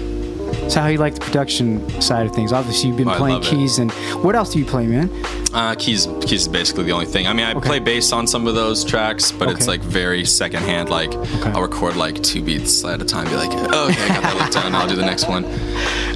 So 0.69 0.81
how 0.81 0.87
you 0.89 0.99
like 0.99 1.15
the 1.15 1.21
production 1.21 1.89
side 2.01 2.27
of 2.27 2.35
things? 2.35 2.53
Obviously, 2.53 2.89
you've 2.89 2.97
been 2.97 3.07
Oh, 3.09 3.13
I 3.13 3.17
playing 3.19 3.35
love 3.37 3.45
it. 3.45 3.51
keys, 3.51 3.79
and 3.79 3.93
what 4.25 4.35
else 4.35 4.53
do 4.53 4.59
you 4.59 4.65
play, 4.65 4.87
man? 4.87 5.09
Uh, 5.53 5.75
keys, 5.77 6.09
keys 6.23 6.43
is 6.43 6.49
basically 6.49 6.83
the 6.85 6.91
only 6.91 7.07
thing. 7.07 7.29
I 7.29 7.33
mean, 7.33 7.47
I 7.47 7.55
play 7.55 7.79
bass 7.79 8.13
on 8.13 8.27
some 8.27 8.49
of 8.49 8.57
those 8.57 8.85
tracks, 8.85 9.31
but 9.31 9.49
it's 9.51 9.69
like 9.69 9.81
very 9.83 10.25
secondhand. 10.25 10.89
Like 10.89 11.15
I'll 11.47 11.63
record 11.63 11.95
like 11.97 12.21
two 12.25 12.43
beats 12.43 12.85
at 12.85 13.01
a 13.01 13.05
time. 13.05 13.29
Be 13.29 13.37
like, 13.37 13.51
oh, 13.53 13.89
okay, 13.89 14.03
I 14.05 14.09
got 14.09 14.23
that 14.23 14.37
licked 14.37 14.53
down. 14.55 14.75
I'll 14.75 14.89
do 14.89 14.97
the 14.97 15.05
next 15.07 15.29
one. 15.29 15.43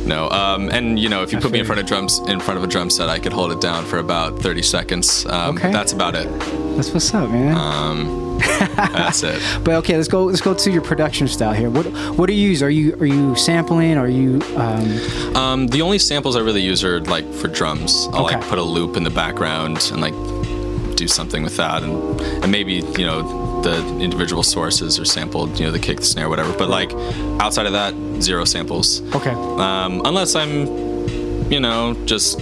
No, 0.09 0.29
um, 0.31 0.71
and 0.71 0.99
you 0.99 1.09
know, 1.09 1.23
if 1.23 1.33
you 1.33 1.39
put 1.39 1.53
me 1.53 1.61
in 1.61 1.65
front 1.67 1.81
of 1.81 1.87
drums, 1.87 2.19
in 2.27 2.41
front 2.41 2.59
of 2.59 2.65
a 2.65 2.67
drum 2.67 2.91
set, 2.91 3.09
I 3.09 3.21
could 3.21 3.33
hold 3.33 3.53
it 3.53 3.61
down 3.61 3.85
for 3.85 3.99
about 3.99 4.41
30 4.41 4.63
seconds. 4.63 5.25
Um, 5.27 5.57
Okay. 5.57 5.71
That's 5.71 5.93
about 5.93 6.15
it. 6.17 6.27
That's 6.77 6.91
what's 6.93 7.13
up, 7.15 7.31
man. 7.31 7.57
Um, 7.57 8.28
that's 8.39 9.23
it. 9.23 9.41
But 9.65 9.75
okay, 9.77 9.97
let's 9.97 10.09
go. 10.09 10.25
Let's 10.25 10.41
go 10.41 10.55
to 10.55 10.71
your 10.71 10.83
production 10.83 11.29
style 11.29 11.53
here. 11.53 11.71
What 11.71 11.87
What 12.17 12.27
do 12.27 12.33
you 12.35 12.49
use? 12.51 12.63
Are 12.63 12.71
you 12.71 12.95
Are 13.01 13.07
you 13.07 13.35
sampling? 13.37 13.97
Are 13.99 14.09
you? 14.09 14.41
Um, 14.57 15.37
Um, 15.37 15.67
the 15.69 15.83
only 15.83 15.99
samples 15.99 16.37
I 16.37 16.41
really 16.41 16.63
use 16.63 16.83
are 16.85 17.01
like 17.01 17.27
for 17.35 17.49
drums. 17.49 18.09
I'll 18.13 18.25
Okay. 18.27 18.37
like 18.37 18.49
put 18.49 18.59
a 18.59 18.63
loop 18.63 18.97
in 18.97 19.05
the 19.05 19.11
background 19.11 19.79
and 19.93 20.01
like 20.01 20.15
do 20.97 21.07
something 21.09 21.43
with 21.43 21.57
that, 21.57 21.83
and 21.83 21.95
and 22.43 22.51
maybe 22.51 22.75
you 22.99 23.07
know 23.07 23.23
the 23.63 23.77
individual 24.01 24.43
sources 24.43 24.99
are 24.99 25.05
sampled, 25.05 25.59
you 25.59 25.67
know 25.67 25.73
the 25.73 25.79
kick, 25.79 25.99
the 25.99 26.05
snare, 26.07 26.29
whatever. 26.29 26.53
But 26.57 26.69
like 26.69 26.93
outside 27.41 27.67
of 27.67 27.73
that, 27.73 27.93
zero 28.23 28.45
samples. 28.45 29.03
okay. 29.15 29.33
Um, 29.33 30.03
unless 30.05 30.35
I'm, 30.35 30.67
you 31.51 31.61
know, 31.61 31.95
just 32.05 32.41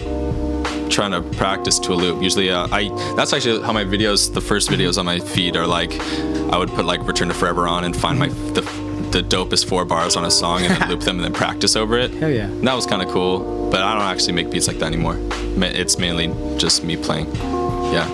trying 0.91 1.13
to 1.13 1.23
practice 1.37 1.79
to 1.81 1.93
a 1.93 1.95
loop. 1.95 2.23
Usually, 2.23 2.51
uh, 2.51 2.69
I 2.71 2.89
that's 3.15 3.33
actually 3.33 3.63
how 3.63 3.73
my 3.73 3.85
videos, 3.85 4.33
the 4.33 4.41
first 4.41 4.71
videos 4.71 4.99
on 4.99 5.07
my 5.07 5.19
feed 5.19 5.57
are 5.57 5.67
like. 5.67 5.93
I 6.47 6.59
would 6.59 6.69
put 6.71 6.85
like 6.85 7.05
Return 7.05 7.27
to 7.27 7.35
Forever 7.35 7.67
on 7.67 7.83
and 7.83 7.97
find 7.97 8.21
my 8.21 8.29
the, 8.29 8.61
the 9.11 9.21
dopest 9.21 9.69
four 9.69 9.85
bars 9.85 10.15
on 10.15 10.25
a 10.25 10.31
song 10.31 10.63
and 10.63 10.81
then 10.81 10.89
loop 10.89 11.01
them 11.01 11.17
and 11.17 11.25
then 11.25 11.33
practice 11.33 11.75
over 11.75 11.99
it. 11.99 12.13
Hell 12.13 12.31
yeah. 12.31 12.45
And 12.45 12.67
that 12.69 12.75
was 12.75 12.87
kind 12.87 13.03
of 13.03 13.09
cool, 13.09 13.69
but 13.69 13.83
I 13.83 13.95
don't 13.95 14.05
actually 14.05 14.35
make 14.35 14.49
beats 14.51 14.69
like 14.69 14.79
that 14.79 14.87
anymore. 14.87 15.17
It's 15.59 15.99
mainly 15.99 16.29
just 16.57 16.85
me 16.85 16.97
playing. 16.97 17.27
Yeah. 17.93 18.07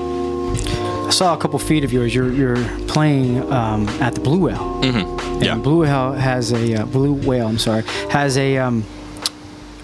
I 1.06 1.10
saw 1.10 1.34
a 1.34 1.36
couple 1.36 1.58
feet 1.58 1.84
of 1.84 1.92
yours. 1.92 2.14
You're 2.14 2.32
You're 2.32 2.64
playing 2.86 3.42
um, 3.52 3.86
at 4.00 4.14
the 4.14 4.20
Blue 4.20 4.38
Whale. 4.38 4.80
Mm-hmm. 4.82 5.42
Yeah. 5.42 5.56
Blue 5.56 5.80
Whale 5.80 6.12
has 6.12 6.52
a 6.52 6.74
uh, 6.82 6.86
Blue 6.86 7.12
Whale. 7.12 7.48
I'm 7.48 7.58
sorry, 7.58 7.82
has 8.08 8.38
a 8.38 8.56
um, 8.56 8.82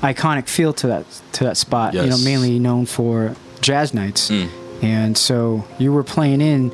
iconic 0.01 0.49
feel 0.49 0.73
to 0.75 0.87
that 0.89 1.05
to 1.33 1.45
that 1.45 1.57
spot. 1.57 1.95
You 1.95 2.07
know, 2.07 2.19
mainly 2.19 2.59
known 2.59 2.87
for 2.87 3.35
jazz 3.61 3.93
nights. 3.95 4.31
Mm. 4.31 4.49
And 4.83 5.19
so 5.19 5.65
you 5.79 5.93
were 5.93 6.05
playing 6.05 6.41
in. 6.41 6.71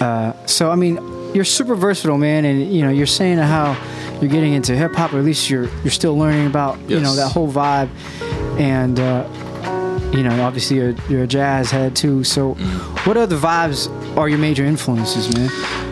Uh, 0.00 0.34
so 0.46 0.70
I 0.70 0.74
mean, 0.74 0.96
you're 1.34 1.44
super 1.44 1.74
versatile, 1.74 2.18
man. 2.18 2.44
And 2.44 2.72
you 2.72 2.82
know, 2.82 2.90
you're 2.90 3.06
saying 3.06 3.38
how 3.38 3.76
you're 4.20 4.30
getting 4.30 4.52
into 4.52 4.76
hip 4.76 4.94
hop, 4.94 5.12
or 5.14 5.18
at 5.18 5.24
least 5.24 5.48
you're 5.48 5.68
you're 5.82 5.90
still 5.90 6.16
learning 6.18 6.46
about 6.46 6.78
you 6.88 7.00
know 7.00 7.14
that 7.16 7.30
whole 7.32 7.50
vibe. 7.50 7.88
And 8.60 9.00
uh, 9.00 9.26
you 10.14 10.22
know, 10.22 10.44
obviously 10.44 10.76
you're, 10.76 10.94
you're 11.08 11.24
a 11.24 11.26
jazz 11.26 11.70
head 11.70 11.96
too. 11.96 12.22
So, 12.24 12.54
Mm-hmm. 12.54 13.08
what 13.08 13.16
other 13.16 13.36
vibes 13.36 13.88
are 14.16 14.28
your 14.28 14.38
major 14.38 14.64
influences, 14.64 15.34
man? 15.34 15.48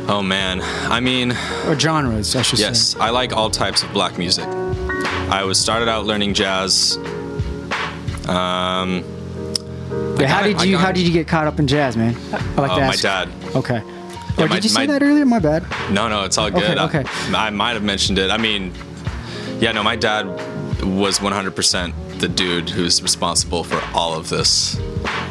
Oh 0.09 0.23
man, 0.23 0.61
I 0.93 1.01
mean, 1.01 1.33
or 1.67 1.79
genres, 1.79 2.37
I 2.37 2.43
should 2.43 2.59
say. 2.59 2.67
yes, 2.67 2.95
I 2.97 3.11
like 3.11 3.33
all 3.33 3.51
types 3.51 3.83
of 3.83 3.93
black 3.93 4.19
music. 4.19 4.47
I 5.33 5.45
was 5.45 5.59
started 5.59 5.89
out 5.89 6.05
learning 6.05 6.35
jazz. 6.35 6.99
Um, 8.29 9.03
Yeah, 10.21 10.27
how 10.29 10.43
did 10.43 10.57
I 10.57 10.65
you 10.65 10.77
how 10.77 10.93
did 10.93 11.07
you 11.07 11.13
get 11.13 11.27
caught 11.27 11.47
up 11.47 11.59
in 11.59 11.67
jazz, 11.67 11.97
man? 11.97 12.15
I 12.57 12.61
like 12.61 12.71
uh, 12.71 12.81
to 12.81 12.87
my 12.87 12.97
dad. 12.97 13.31
Okay. 13.57 13.81
Yeah, 14.37 14.45
or 14.45 14.49
my- 14.49 14.55
did 14.57 14.65
you 14.65 14.71
say 14.71 14.87
my- 14.87 14.93
that 14.99 15.03
earlier? 15.03 15.25
My 15.25 15.39
bad. 15.39 15.65
No, 15.91 16.07
no, 16.09 16.25
it's 16.25 16.37
all 16.37 16.49
Okay, 16.49 16.61
good. 16.61 16.77
I- 16.79 16.85
okay. 16.85 17.05
I, 17.35 17.49
might 17.49 17.73
have 17.73 17.83
mentioned 17.83 18.19
it. 18.19 18.31
I 18.31 18.37
mean, 18.37 18.75
yeah, 19.59 19.73
no, 19.73 19.83
my 19.83 19.97
dad 19.97 20.27
was 20.83 21.19
100% 21.21 21.95
the 22.21 22.29
dude 22.29 22.69
who's 22.69 23.03
responsible 23.03 23.65
for 23.65 23.81
all 23.95 24.13
of 24.15 24.29
this. 24.29 24.79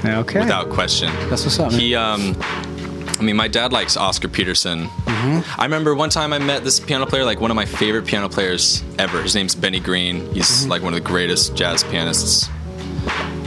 Okay. 0.04 0.40
Without 0.40 0.70
question. 0.72 1.14
That's 1.30 1.44
what's 1.46 1.60
up, 1.60 1.72
man. 1.72 1.80
He, 1.80 1.94
um, 1.96 2.36
I 3.22 3.24
mean, 3.24 3.36
my 3.36 3.48
dad 3.48 3.72
likes 3.72 3.96
Oscar 3.98 4.28
Peterson. 4.28 4.88
Mm-hmm. 4.88 5.62
I 5.62 5.66
remember 5.66 5.94
one 5.94 6.10
time 6.10 6.34
I 6.34 6.40
met 6.40 6.64
this 6.64 6.80
piano 6.80 7.06
player, 7.06 7.24
like 7.24 7.40
one 7.40 7.52
of 7.52 7.56
my 7.56 7.66
favorite 7.66 8.08
piano 8.08 8.28
players 8.30 8.84
ever. 8.98 9.22
His 9.22 9.36
name's 9.36 9.54
Benny 9.54 9.80
Green. 9.80 10.26
He's 10.34 10.48
Mm-hmm. 10.50 10.72
like 10.72 10.82
one 10.82 10.94
of 10.96 11.04
the 11.04 11.08
greatest 11.08 11.56
jazz 11.56 11.84
pianists 11.84 12.50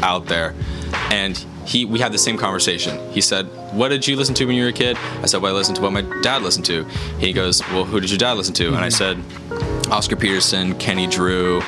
out 0.01 0.27
there. 0.27 0.55
And 1.11 1.37
he, 1.67 1.85
we 1.87 1.99
had 1.99 2.13
the 2.13 2.19
same 2.19 2.37
conversation. 2.39 2.99
He 3.11 3.21
said, 3.21 3.47
"What 3.73 3.89
did 3.89 4.07
you 4.07 4.15
listen 4.15 4.35
to 4.37 4.45
when 4.47 4.55
you 4.55 4.63
were 4.63 4.69
a 4.69 4.73
kid?" 4.73 4.97
I 5.23 5.27
said, 5.27 5.43
"Well, 5.43 5.53
I 5.53 5.59
listened 5.59 5.77
to 5.77 5.83
what 5.83 5.93
my 5.93 6.03
dad 6.23 6.43
listened 6.43 6.67
to." 6.67 6.85
He 7.19 7.33
goes, 7.33 7.61
"Well, 7.73 7.85
who 7.85 7.99
did 8.01 8.11
your 8.11 8.19
dad 8.19 8.35
listen 8.37 8.55
to?" 8.55 8.69
And 8.69 8.77
I 8.85 8.91
said, 8.91 9.19
"Oscar 9.91 10.15
Peterson, 10.15 10.75
Kenny 10.79 11.07
Drew, 11.09 11.63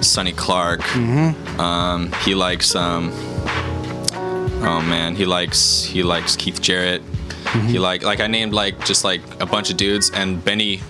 Sonny 0.00 0.32
Clark. 0.32 0.80
Um, 0.96 2.10
he 2.24 2.34
likes 2.34 2.74
um, 2.74 3.10
oh 4.62 4.80
man, 4.86 5.14
he 5.16 5.24
likes 5.26 5.84
he 5.84 6.02
likes 6.02 6.36
Keith 6.36 6.62
Jarrett. 6.62 7.02
He 7.66 7.78
like 7.78 8.02
like 8.02 8.20
I 8.20 8.26
named 8.26 8.52
like 8.52 8.84
just 8.84 9.02
like 9.04 9.22
a 9.40 9.46
bunch 9.46 9.70
of 9.70 9.76
dudes, 9.76 10.10
and 10.10 10.44
Benny 10.44 10.80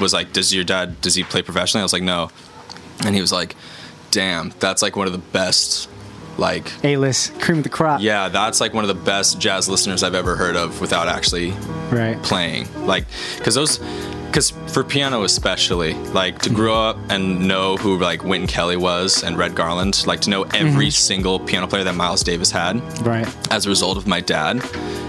was 0.00 0.12
like, 0.12 0.32
"Does 0.32 0.52
your 0.54 0.64
dad 0.64 1.00
does 1.00 1.14
he 1.14 1.22
play 1.22 1.42
professionally?" 1.42 1.82
I 1.82 1.84
was 1.84 1.92
like, 1.92 2.02
"No," 2.02 2.30
and 3.04 3.14
he 3.14 3.20
was 3.20 3.32
like, 3.32 3.56
"Damn, 4.10 4.52
that's 4.58 4.80
like 4.82 4.96
one 4.96 5.06
of 5.06 5.12
the 5.12 5.18
best." 5.18 5.88
Like 6.38 6.72
A-list, 6.82 7.38
cream 7.42 7.58
of 7.58 7.64
the 7.64 7.68
crop. 7.68 8.00
yeah, 8.00 8.30
that's 8.30 8.58
like 8.58 8.72
one 8.72 8.84
of 8.84 8.88
the 8.88 8.94
best 9.04 9.38
jazz 9.38 9.68
listeners 9.68 10.02
I've 10.02 10.14
ever 10.14 10.34
heard 10.34 10.56
of 10.56 10.80
without 10.80 11.06
actually 11.06 11.50
Right. 11.90 12.20
playing. 12.22 12.68
Like, 12.86 13.04
because 13.36 13.54
those, 13.54 13.78
because 14.32 14.50
for 14.68 14.82
piano 14.82 15.24
especially, 15.24 15.92
like 16.14 16.38
to 16.40 16.48
grow 16.48 16.74
up 16.74 16.96
and 17.10 17.46
know 17.46 17.76
who 17.76 17.98
like 17.98 18.24
Wynton 18.24 18.46
Kelly 18.48 18.78
was 18.78 19.22
and 19.22 19.36
Red 19.36 19.54
Garland, 19.54 20.06
like 20.06 20.20
to 20.22 20.30
know 20.30 20.44
every 20.54 20.86
Mhm. 20.86 20.92
single 20.92 21.38
piano 21.38 21.66
player 21.66 21.84
that 21.84 21.94
Miles 21.94 22.22
Davis 22.22 22.50
had, 22.50 22.80
Right. 23.06 23.28
as 23.50 23.66
a 23.66 23.68
result 23.68 23.98
of 23.98 24.06
my 24.06 24.20
dad. 24.20 24.62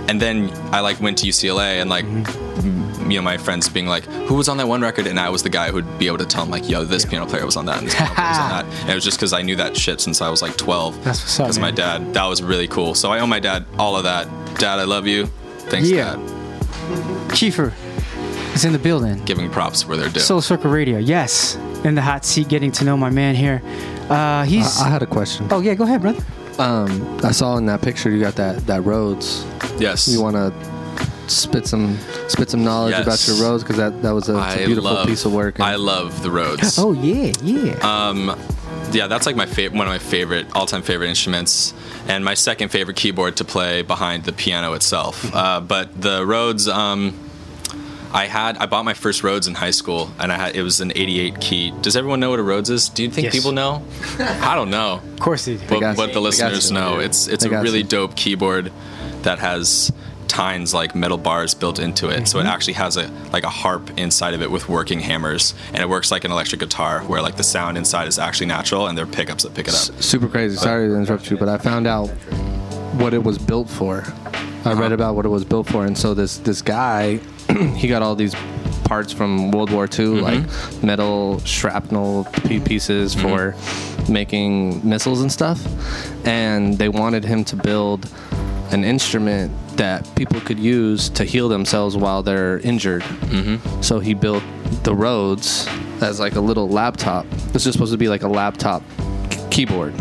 And 0.09 0.21
then 0.21 0.51
I 0.73 0.81
like 0.81 0.99
went 0.99 1.17
to 1.19 1.25
UCLA 1.25 1.79
and 1.79 1.89
like, 1.89 2.03
m- 2.03 2.25
you 3.09 3.17
know, 3.17 3.21
my 3.23 3.37
friends 3.37 3.69
being 3.69 3.87
like, 3.87 4.03
who 4.27 4.33
was 4.35 4.49
on 4.49 4.57
that 4.57 4.67
one 4.67 4.81
record? 4.81 5.07
And 5.07 5.17
I 5.17 5.29
was 5.29 5.41
the 5.41 5.49
guy 5.49 5.71
who'd 5.71 5.97
be 5.97 6.07
able 6.07 6.17
to 6.17 6.25
tell 6.25 6.43
them 6.43 6.51
like, 6.51 6.67
yo, 6.69 6.83
this 6.83 7.05
piano 7.05 7.25
player 7.25 7.45
was 7.45 7.55
on 7.55 7.65
that 7.67 7.77
and 7.77 7.87
this 7.87 7.95
piano 7.95 8.13
player 8.13 8.27
was 8.29 8.37
on 8.39 8.49
that. 8.49 8.65
And 8.81 8.89
it 8.89 8.95
was 8.95 9.05
just 9.05 9.17
because 9.17 9.31
I 9.31 9.41
knew 9.41 9.55
that 9.55 9.77
shit 9.77 10.01
since 10.01 10.21
I 10.21 10.27
was 10.29 10.41
like 10.41 10.57
12. 10.57 11.01
That's 11.05 11.21
what's 11.21 11.39
up, 11.39 11.45
Because 11.45 11.59
my 11.59 11.71
dad, 11.71 12.13
that 12.13 12.25
was 12.25 12.43
really 12.43 12.67
cool. 12.67 12.93
So 12.93 13.09
I 13.09 13.19
owe 13.21 13.27
my 13.27 13.39
dad 13.39 13.63
all 13.79 13.95
of 13.95 14.03
that. 14.03 14.27
Dad, 14.59 14.79
I 14.79 14.83
love 14.83 15.07
you. 15.07 15.29
Thanks, 15.69 15.89
Yeah. 15.89 16.15
Dad. 16.17 16.19
Kiefer, 17.29 17.71
It's 18.53 18.63
in 18.65 18.73
the 18.73 18.79
building. 18.79 19.23
Giving 19.25 19.49
props 19.49 19.85
where 19.87 19.97
they're 19.97 20.09
due. 20.09 20.19
Soul 20.19 20.41
Circle 20.41 20.69
Radio, 20.71 20.99
yes. 20.99 21.55
In 21.83 21.95
the 21.95 22.01
hot 22.01 22.23
seat, 22.23 22.47
getting 22.47 22.71
to 22.73 22.85
know 22.85 22.95
my 22.95 23.09
man 23.09 23.35
here. 23.35 23.61
Uh, 24.09 24.43
he's. 24.43 24.79
I, 24.79 24.85
I 24.85 24.89
had 24.89 25.01
a 25.01 25.07
question. 25.07 25.47
Oh 25.51 25.59
yeah, 25.59 25.73
go 25.73 25.83
ahead, 25.85 26.01
brother. 26.01 26.23
Um, 26.59 27.19
I 27.23 27.31
saw 27.31 27.57
in 27.57 27.65
that 27.65 27.81
picture 27.81 28.11
you 28.11 28.19
got 28.19 28.35
that 28.35 28.65
that 28.67 28.83
Rhodes. 28.83 29.45
Yes. 29.79 30.07
You 30.07 30.21
want 30.21 30.35
to 30.35 30.53
spit 31.27 31.65
some 31.65 31.97
spit 32.27 32.49
some 32.49 32.63
knowledge 32.63 32.93
about 32.93 33.25
your 33.27 33.37
Rhodes 33.37 33.63
because 33.63 33.77
that 33.77 34.01
that 34.03 34.11
was 34.11 34.29
a, 34.29 34.37
it's 34.37 34.55
a 34.55 34.61
I 34.61 34.65
beautiful 34.65 34.91
love, 34.91 35.07
piece 35.07 35.25
of 35.25 35.33
work. 35.33 35.59
I 35.59 35.75
love 35.75 36.21
the 36.21 36.29
Rhodes. 36.31 36.77
Oh 36.83 36.93
yeah, 36.93 37.33
yeah. 37.41 37.73
Um, 37.81 38.37
yeah, 38.91 39.07
that's 39.07 39.25
like 39.25 39.35
my 39.35 39.45
favorite, 39.47 39.77
one 39.77 39.87
of 39.87 39.91
my 39.93 39.97
favorite, 39.99 40.45
all-time 40.55 40.83
favorite 40.83 41.07
instruments, 41.09 41.73
and 42.07 42.23
my 42.23 42.35
second 42.35 42.69
favorite 42.69 42.97
keyboard 42.97 43.37
to 43.37 43.45
play 43.45 43.81
behind 43.81 44.25
the 44.25 44.33
piano 44.33 44.73
itself. 44.73 45.33
Uh, 45.33 45.59
but 45.59 45.99
the 45.99 46.23
Rhodes, 46.25 46.67
um, 46.67 47.17
I 48.13 48.27
had, 48.27 48.57
I 48.57 48.67
bought 48.67 48.85
my 48.85 48.93
first 48.93 49.23
Rhodes 49.23 49.47
in 49.47 49.55
high 49.55 49.71
school, 49.71 50.11
and 50.19 50.31
I 50.31 50.35
had, 50.35 50.55
it 50.55 50.61
was 50.61 50.81
an 50.81 50.91
'88 50.95 51.41
key. 51.41 51.71
Does 51.81 51.95
everyone 51.95 52.19
know 52.19 52.29
what 52.29 52.39
a 52.39 52.43
Rhodes 52.43 52.69
is? 52.69 52.89
Do 52.89 53.01
you 53.03 53.09
think 53.09 53.25
Yes. 53.25 53.33
people 53.35 53.51
know? 53.51 53.81
I 54.19 54.53
don't 54.55 54.69
know. 54.69 55.01
Of 55.13 55.19
course 55.19 55.45
they 55.45 55.55
do. 55.57 55.65
But, 55.67 55.95
but 55.97 56.07
the 56.07 56.13
They 56.13 56.19
listeners 56.19 56.69
you. 56.69 56.75
know 56.75 56.99
it's 56.99 57.27
it's 57.27 57.43
a 57.43 57.49
really 57.49 57.79
you. 57.79 57.83
dope 57.83 58.15
keyboard 58.15 58.71
that 59.23 59.39
has 59.39 59.91
tines 60.27 60.73
like 60.73 60.95
metal 60.95 61.17
bars 61.17 61.53
built 61.53 61.77
into 61.77 62.09
it 62.09 62.27
so 62.27 62.39
it 62.39 62.45
actually 62.47 62.73
has 62.73 62.97
a 62.97 63.07
like 63.31 63.43
a 63.43 63.49
harp 63.49 63.91
inside 63.99 64.33
of 64.33 64.41
it 64.41 64.49
with 64.49 64.67
working 64.67 64.99
hammers 64.99 65.53
and 65.73 65.77
it 65.79 65.87
works 65.87 66.09
like 66.11 66.23
an 66.23 66.31
electric 66.31 66.59
guitar 66.59 67.01
where 67.01 67.21
like 67.21 67.35
the 67.35 67.43
sound 67.43 67.77
inside 67.77 68.07
is 68.07 68.17
actually 68.17 68.47
natural 68.47 68.87
and 68.87 68.97
there 68.97 69.05
are 69.05 69.07
pickups 69.07 69.43
that 69.43 69.53
pick 69.53 69.67
it 69.67 69.75
up 69.75 70.01
Super 70.01 70.27
crazy. 70.27 70.55
Sorry 70.57 70.87
to 70.87 70.95
interrupt 70.95 71.29
you, 71.29 71.37
but 71.37 71.49
I 71.49 71.57
found 71.59 71.85
out 71.85 72.07
what 72.97 73.13
it 73.13 73.23
was 73.23 73.37
built 73.37 73.69
for. 73.69 74.03
I 74.65 74.71
Uh-huh. 74.71 74.81
read 74.81 74.91
about 74.91 75.15
what 75.15 75.25
it 75.25 75.29
was 75.29 75.43
built 75.45 75.67
for, 75.67 75.85
and 75.85 75.95
so 75.97 76.13
this 76.15 76.37
this 76.37 76.61
guy, 76.63 77.19
he 77.75 77.87
got 77.87 78.01
all 78.01 78.15
these 78.15 78.35
parts 78.85 79.13
from 79.13 79.51
World 79.51 79.71
War 79.71 79.85
II, 79.85 79.89
Mm-hmm. 79.89 80.23
like 80.23 80.83
metal 80.83 81.39
shrapnel 81.45 82.25
p- 82.45 82.59
pieces 82.59 83.15
Mm-hmm. 83.15 83.27
for 84.05 84.11
making 84.11 84.87
missiles 84.87 85.21
and 85.21 85.31
stuff, 85.31 85.65
and 86.27 86.77
they 86.77 86.89
wanted 86.89 87.23
him 87.23 87.43
to 87.45 87.55
build 87.55 88.09
an 88.71 88.83
instrument 88.83 89.51
that 89.77 90.07
people 90.15 90.39
could 90.41 90.59
use 90.59 91.09
to 91.09 91.23
heal 91.23 91.47
themselves 91.47 91.95
while 91.95 92.21
they're 92.23 92.59
injured. 92.59 93.01
Mm-hmm. 93.03 93.81
So 93.81 93.99
he 93.99 94.13
built 94.13 94.43
the 94.83 94.93
Rhodes 94.93 95.67
as 96.01 96.19
like 96.19 96.35
a 96.35 96.39
little 96.41 96.67
laptop. 96.67 97.25
This 97.53 97.65
is 97.65 97.73
supposed 97.73 97.91
to 97.93 97.97
be 97.97 98.09
like 98.09 98.23
a 98.23 98.27
laptop 98.27 98.83
keyboard 99.51 99.93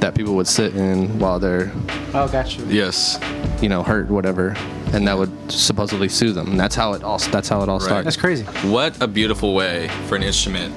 that 0.00 0.14
people 0.14 0.34
would 0.36 0.46
sit 0.46 0.76
in 0.76 1.18
while 1.18 1.38
they're, 1.40 1.72
Oh, 2.14 2.28
got 2.28 2.56
you. 2.56 2.64
yes 2.66 3.18
you 3.60 3.68
know, 3.68 3.82
hurt, 3.82 4.08
whatever, 4.08 4.54
and 4.92 5.06
that 5.06 5.18
would 5.18 5.30
supposedly 5.50 6.08
soothe 6.08 6.34
them. 6.34 6.48
And 6.52 6.60
that's 6.60 6.74
how 6.74 6.92
it 6.92 7.02
all. 7.02 7.18
That's 7.18 7.48
how 7.48 7.62
it 7.62 7.68
all 7.68 7.78
Right. 7.78 7.84
started. 7.84 8.06
That's 8.06 8.16
crazy. 8.16 8.44
what 8.68 9.00
a 9.02 9.06
beautiful 9.06 9.54
way 9.54 9.88
for 10.06 10.16
an 10.16 10.22
instrument 10.22 10.74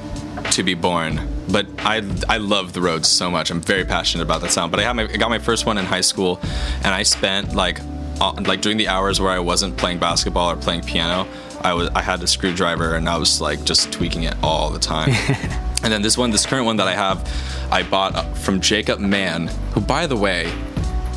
to 0.52 0.64
be 0.64 0.74
born 0.74 1.28
but 1.52 1.68
I, 1.80 2.02
I 2.30 2.38
love 2.38 2.74
the 2.74 2.82
Rhodes 2.82 3.08
so 3.08 3.30
much. 3.30 3.52
I'm 3.52 3.62
very 3.62 3.84
passionate 3.84 4.24
about 4.24 4.42
that 4.42 4.52
sound. 4.52 4.72
But 4.72 4.80
I, 4.80 4.84
had 4.84 4.94
my, 4.94 5.04
I 5.04 5.18
got 5.18 5.30
my 5.30 5.40
first 5.40 5.66
one 5.66 5.78
in 5.78 5.86
high 5.86 6.02
school, 6.02 6.40
and 6.84 6.88
I 6.88 7.04
spent 7.04 7.54
like 7.54 7.82
uh, 8.22 8.34
like 8.46 8.62
during 8.62 8.78
the 8.78 8.88
hours 8.88 9.20
where 9.20 9.32
I 9.32 9.40
wasn't 9.40 9.78
playing 9.78 10.00
basketball 10.00 10.52
or 10.52 10.56
playing 10.56 10.84
piano, 10.84 11.28
I 11.62 11.74
was 11.74 11.90
I 11.90 12.02
had 12.02 12.22
a 12.24 12.28
screwdriver 12.28 12.96
and 12.96 13.10
I 13.10 13.18
was 13.18 13.42
like 13.42 13.64
just 13.64 13.92
tweaking 13.92 14.24
it 14.24 14.36
all 14.44 14.70
the 14.70 14.80
time. 14.80 15.10
and 15.84 15.92
then 15.92 16.02
this 16.02 16.18
one, 16.18 16.32
this 16.32 16.46
current 16.46 16.66
one 16.66 16.78
that 16.78 16.88
I 16.88 16.94
have, 16.94 17.28
I 17.72 17.84
bought 17.84 18.16
uh, 18.16 18.24
from 18.34 18.62
Jacob 18.62 19.00
Mann, 19.00 19.48
who 19.74 19.82
by 19.82 20.08
the 20.08 20.16
way, 20.16 20.54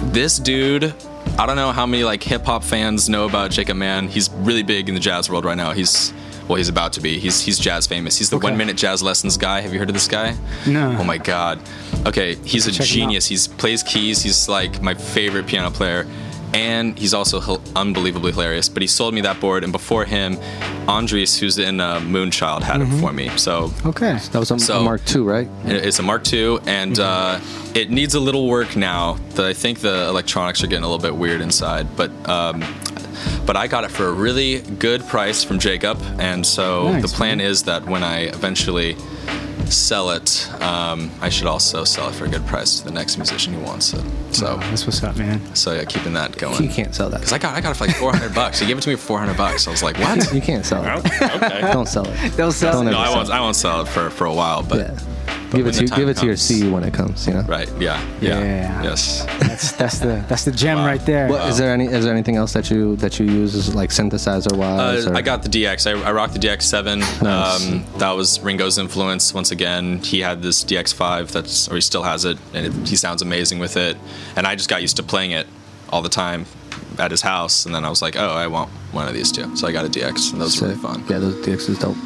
this 0.02 0.38
dude. 0.38 0.94
I 1.38 1.46
don't 1.46 1.56
know 1.56 1.72
how 1.72 1.84
many 1.86 2.04
like 2.04 2.22
hip 2.22 2.44
hop 2.44 2.62
fans 2.62 3.08
know 3.08 3.24
about 3.26 3.50
Jacob 3.50 3.76
Mann. 3.76 4.08
He's 4.08 4.30
really 4.30 4.62
big 4.62 4.88
in 4.88 4.94
the 4.94 5.00
jazz 5.00 5.28
world 5.28 5.44
right 5.44 5.56
now. 5.56 5.72
He's 5.72 6.12
well, 6.48 6.56
he's 6.56 6.68
about 6.68 6.92
to 6.92 7.00
be. 7.00 7.18
He's 7.18 7.40
he's 7.40 7.58
jazz 7.58 7.86
famous. 7.86 8.16
He's 8.18 8.30
the 8.30 8.36
Okay. 8.36 8.44
one 8.48 8.56
minute 8.56 8.76
jazz 8.76 9.02
lessons 9.02 9.36
guy. 9.36 9.60
Have 9.60 9.72
you 9.72 9.78
heard 9.80 9.88
of 9.90 9.94
this 9.94 10.06
guy? 10.08 10.36
No. 10.66 10.96
Oh 10.98 11.04
my 11.04 11.18
god. 11.18 11.58
Okay, 12.06 12.36
he's 12.44 12.66
a 12.66 12.72
Check 12.72 12.86
genius. 12.86 13.26
He 13.26 13.36
plays 13.56 13.82
keys. 13.82 14.22
He's 14.22 14.48
like 14.48 14.80
my 14.80 14.94
favorite 14.94 15.46
piano 15.46 15.70
player. 15.70 16.06
And 16.54 16.96
he's 16.98 17.12
also 17.12 17.60
unbelievably 17.74 18.32
hilarious. 18.32 18.68
But 18.68 18.80
he 18.82 18.86
sold 18.86 19.12
me 19.12 19.20
that 19.22 19.40
board, 19.40 19.64
and 19.64 19.72
before 19.72 20.04
him, 20.04 20.36
Andris, 20.86 21.38
who's 21.38 21.58
in 21.58 21.80
uh, 21.80 21.98
Moonchild, 22.00 22.62
had 22.62 22.80
it 22.80 22.86
for 23.00 23.12
me. 23.12 23.28
So 23.36 23.72
Okay. 23.84 24.18
That 24.32 24.38
was 24.38 24.50
a, 24.50 24.58
So- 24.58 24.80
a 24.80 24.84
Mark 24.84 25.00
II, 25.14 25.22
right? 25.22 25.48
It's 25.64 25.98
a 25.98 26.02
Mark 26.02 26.32
II, 26.32 26.58
and 26.66 26.98
uh, 26.98 27.40
it 27.74 27.90
needs 27.90 28.14
a 28.14 28.20
little 28.20 28.48
work 28.48 28.76
now. 28.76 29.14
That 29.34 29.46
I 29.46 29.52
think 29.52 29.80
the 29.80 30.06
electronics 30.08 30.62
are 30.62 30.68
getting 30.68 30.84
a 30.84 30.88
little 30.88 31.02
bit 31.02 31.16
weird 31.16 31.40
inside, 31.40 31.96
but 31.96 32.10
um, 32.28 32.62
but 33.46 33.56
I 33.56 33.66
got 33.66 33.82
it 33.84 33.90
for 33.90 34.06
a 34.06 34.12
really 34.12 34.60
good 34.60 35.06
price 35.08 35.42
from 35.42 35.58
Jacob, 35.58 35.98
and 36.18 36.46
so 36.46 36.92
Nice, 36.92 37.02
the 37.02 37.08
plan 37.16 37.40
is 37.40 37.64
that 37.64 37.84
when 37.86 38.04
I 38.04 38.26
eventually 38.28 38.96
sell 39.72 40.10
it, 40.10 40.48
um, 40.62 41.10
I 41.20 41.28
should 41.28 41.46
also 41.46 41.84
sell 41.84 42.08
it 42.08 42.14
for 42.14 42.24
a 42.24 42.28
good 42.28 42.44
price 42.46 42.78
to 42.80 42.84
the 42.84 42.90
next 42.92 43.16
musician 43.16 43.52
who 43.54 43.60
wants 43.60 43.92
it. 43.92 44.04
So 44.32 44.46
Oh, 44.54 44.56
that's 44.70 44.86
what's 44.86 45.02
up, 45.02 45.16
man. 45.16 45.40
so 45.54 45.72
yeah, 45.72 45.84
keeping 45.84 46.12
that 46.14 46.36
going. 46.36 46.62
You 46.62 46.68
can't 46.68 46.94
sell 46.94 47.08
that. 47.10 47.20
Cause 47.20 47.32
I 47.32 47.38
got 47.38 47.54
I 47.56 47.60
got 47.60 47.70
it 47.72 47.74
for 47.76 47.86
like 47.86 47.96
400 47.96 48.34
bucks. 48.34 48.58
He 48.60 48.66
gave 48.66 48.78
it 48.78 48.82
to 48.82 48.88
me 48.90 48.96
for 48.96 49.02
400 49.06 49.36
bucks. 49.36 49.66
I 49.66 49.70
was 49.70 49.82
like, 49.82 49.98
what? 49.98 50.32
You 50.32 50.40
can't 50.40 50.64
sell 50.64 50.84
it. 50.84 51.06
okay. 51.22 51.60
Don't 51.72 51.86
sell 51.86 52.06
it. 52.08 52.36
Don't 52.36 52.52
sell 52.52 52.72
Don't 52.74 52.88
it. 52.88 52.92
No, 52.92 52.98
ever 52.98 53.02
I 53.02 53.06
sell 53.08 53.16
won't. 53.16 53.30
I 53.30 53.40
won't 53.40 53.56
sell 53.56 53.80
it 53.82 53.88
for 53.88 54.10
for 54.10 54.24
a 54.26 54.34
while, 54.34 54.62
but. 54.62 54.78
Yeah. 54.78 54.98
But 55.54 55.58
Give 55.58 55.66
it 55.66 55.72
to 55.72 55.78
the 55.80 55.86
give 55.86 55.96
time 55.96 56.08
it 56.08 56.16
to 56.18 56.26
your 56.26 56.36
C 56.36 56.68
when 56.68 56.84
it 56.84 56.94
comes. 56.94 57.26
You 57.26 57.34
know. 57.34 57.42
Right. 57.42 57.68
Yeah. 57.80 58.02
Yeah. 58.20 58.40
Yeah. 58.40 58.82
Yes. 58.82 59.24
That's 59.40 59.72
that's 59.72 59.98
the 59.98 60.24
that's 60.28 60.44
the 60.44 60.52
gem 60.52 60.78
right 60.78 61.04
there. 61.06 61.28
What 61.28 61.48
is 61.48 61.58
there 61.58 61.72
any? 61.72 61.86
Is 61.86 62.04
there 62.04 62.12
anything 62.12 62.36
else 62.36 62.52
that 62.52 62.70
you 62.70 62.96
that 62.96 63.18
you 63.18 63.26
use 63.26 63.54
as 63.54 63.74
like 63.74 63.90
synthesizer 63.90 64.56
wise? 64.56 65.06
Uh, 65.06 65.12
I 65.14 65.22
got 65.22 65.42
the 65.42 65.48
DX. 65.48 65.86
I, 65.86 66.08
I 66.08 66.12
rocked 66.12 66.34
the 66.34 66.38
DX7. 66.40 67.22
Nice. 67.22 67.66
Um, 67.66 67.84
that 67.98 68.12
was 68.12 68.40
Ringo's 68.40 68.78
influence 68.78 69.32
once 69.34 69.50
again. 69.50 69.98
He 69.98 70.20
had 70.20 70.42
this 70.42 70.64
DX5 70.64 71.30
that's, 71.30 71.68
or 71.68 71.74
he 71.76 71.80
still 71.80 72.02
has 72.02 72.24
it, 72.24 72.38
and 72.52 72.66
it, 72.66 72.88
he 72.88 72.96
sounds 72.96 73.22
amazing 73.22 73.58
with 73.58 73.76
it. 73.76 73.96
And 74.36 74.46
I 74.46 74.54
just 74.54 74.68
got 74.68 74.82
used 74.82 74.96
to 74.96 75.02
playing 75.02 75.32
it 75.32 75.46
all 75.90 76.02
the 76.02 76.08
time 76.08 76.46
at 76.98 77.10
his 77.10 77.22
house, 77.22 77.66
and 77.66 77.74
then 77.74 77.84
I 77.84 77.88
was 77.88 78.02
like, 78.02 78.16
oh, 78.16 78.30
I 78.30 78.46
want 78.46 78.70
one 78.92 79.08
of 79.08 79.14
these 79.14 79.32
too. 79.32 79.56
So 79.56 79.66
I 79.66 79.72
got 79.72 79.84
a 79.84 79.88
DX, 79.88 80.32
and 80.32 80.40
that 80.40 80.44
was 80.44 80.60
really 80.60 80.76
fun. 80.76 81.04
Yeah, 81.08 81.18
those 81.18 81.34
DX 81.46 81.68
is 81.70 81.78
dope. 81.78 81.96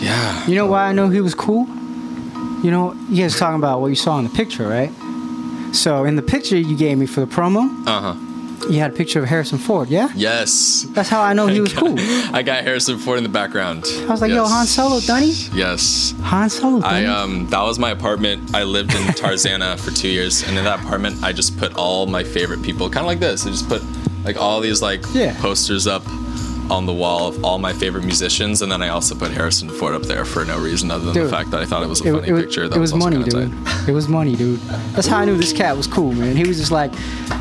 Yeah. 0.00 0.46
You 0.46 0.54
know 0.54 0.66
why 0.66 0.86
I 0.86 0.92
know 0.92 1.08
he 1.10 1.20
was 1.20 1.34
cool? 1.34 1.66
You 2.62 2.70
know, 2.70 2.92
you 3.08 3.22
guys 3.22 3.36
talking 3.38 3.56
about 3.58 3.80
what 3.80 3.88
you 3.88 3.94
saw 3.96 4.18
in 4.18 4.24
the 4.24 4.30
picture, 4.30 4.68
right? 4.68 4.90
So 5.74 6.04
in 6.04 6.16
the 6.16 6.22
picture 6.22 6.56
you 6.58 6.76
gave 6.76 6.98
me 6.98 7.06
for 7.06 7.20
the 7.20 7.26
promo, 7.26 7.70
Uh 7.86 8.00
huh. 8.14 8.66
you 8.68 8.80
had 8.80 8.90
a 8.92 8.94
picture 8.94 9.18
of 9.22 9.26
Harrison 9.28 9.56
Ford, 9.58 9.88
yeah? 9.88 10.10
Yes. 10.14 10.84
That's 10.90 11.08
how 11.08 11.22
I 11.22 11.32
know 11.32 11.46
he 11.46 11.60
was 11.60 11.72
cool. 11.72 11.94
I 12.34 12.42
got 12.42 12.62
Harrison 12.64 12.98
Ford 12.98 13.16
in 13.18 13.22
the 13.22 13.30
background. 13.30 13.84
I 14.02 14.06
was 14.10 14.20
like, 14.20 14.30
yo, 14.32 14.44
Han 14.46 14.66
Solo, 14.66 15.00
Dunny? 15.00 15.30
Yes. 15.54 16.12
Han 16.22 16.50
Solo, 16.50 16.82
I 16.84 17.06
um 17.06 17.46
that 17.50 17.62
was 17.62 17.78
my 17.78 17.90
apartment. 17.90 18.54
I 18.54 18.64
lived 18.64 18.94
in 18.94 19.02
Tarzana 19.20 19.78
for 19.78 19.90
two 19.92 20.08
years, 20.08 20.42
and 20.46 20.58
in 20.58 20.64
that 20.64 20.80
apartment, 20.80 21.22
I 21.22 21.32
just 21.32 21.56
put 21.58 21.74
all 21.76 22.06
my 22.06 22.24
favorite 22.24 22.62
people, 22.62 22.90
kind 22.90 23.04
of 23.04 23.06
like 23.06 23.20
this. 23.20 23.46
I 23.46 23.50
just 23.50 23.68
put 23.68 23.82
like 24.24 24.36
all 24.36 24.60
these 24.60 24.82
like 24.82 25.02
Yeah. 25.14 25.34
posters 25.40 25.86
up 25.86 26.02
on 26.70 26.86
the 26.86 26.92
wall 26.92 27.28
of 27.28 27.44
all 27.44 27.58
my 27.58 27.72
favorite 27.72 28.04
musicians, 28.04 28.62
and 28.62 28.70
then 28.70 28.80
I 28.82 28.88
also 28.88 29.14
put 29.14 29.30
Harrison 29.32 29.68
Ford 29.68 29.94
up 29.94 30.02
there 30.02 30.24
for 30.24 30.44
no 30.44 30.58
reason 30.58 30.90
other 30.90 31.04
than 31.04 31.14
Dude, 31.14 31.26
the 31.26 31.30
fact 31.30 31.50
that 31.50 31.60
I 31.60 31.66
thought 31.66 31.82
it 31.82 31.88
was 31.88 32.00
a 32.00 32.08
it, 32.08 32.12
funny 32.12 32.28
it 32.28 32.36
picture. 32.44 32.68
That 32.68 32.76
it 32.76 32.80
was, 32.80 32.92
also 32.92 33.10
money, 33.10 33.22
dude. 33.24 33.52
It 33.88 33.92
was 33.92 34.08
money, 34.08 34.36
dude. 34.36 34.60
That's 34.94 35.06
how 35.06 35.18
I 35.18 35.24
knew 35.24 35.36
this 35.36 35.52
cat 35.52 35.76
was 35.76 35.86
cool, 35.86 36.12
man. 36.12 36.36
He 36.36 36.46
was 36.46 36.58
just 36.58 36.70
like, 36.70 36.92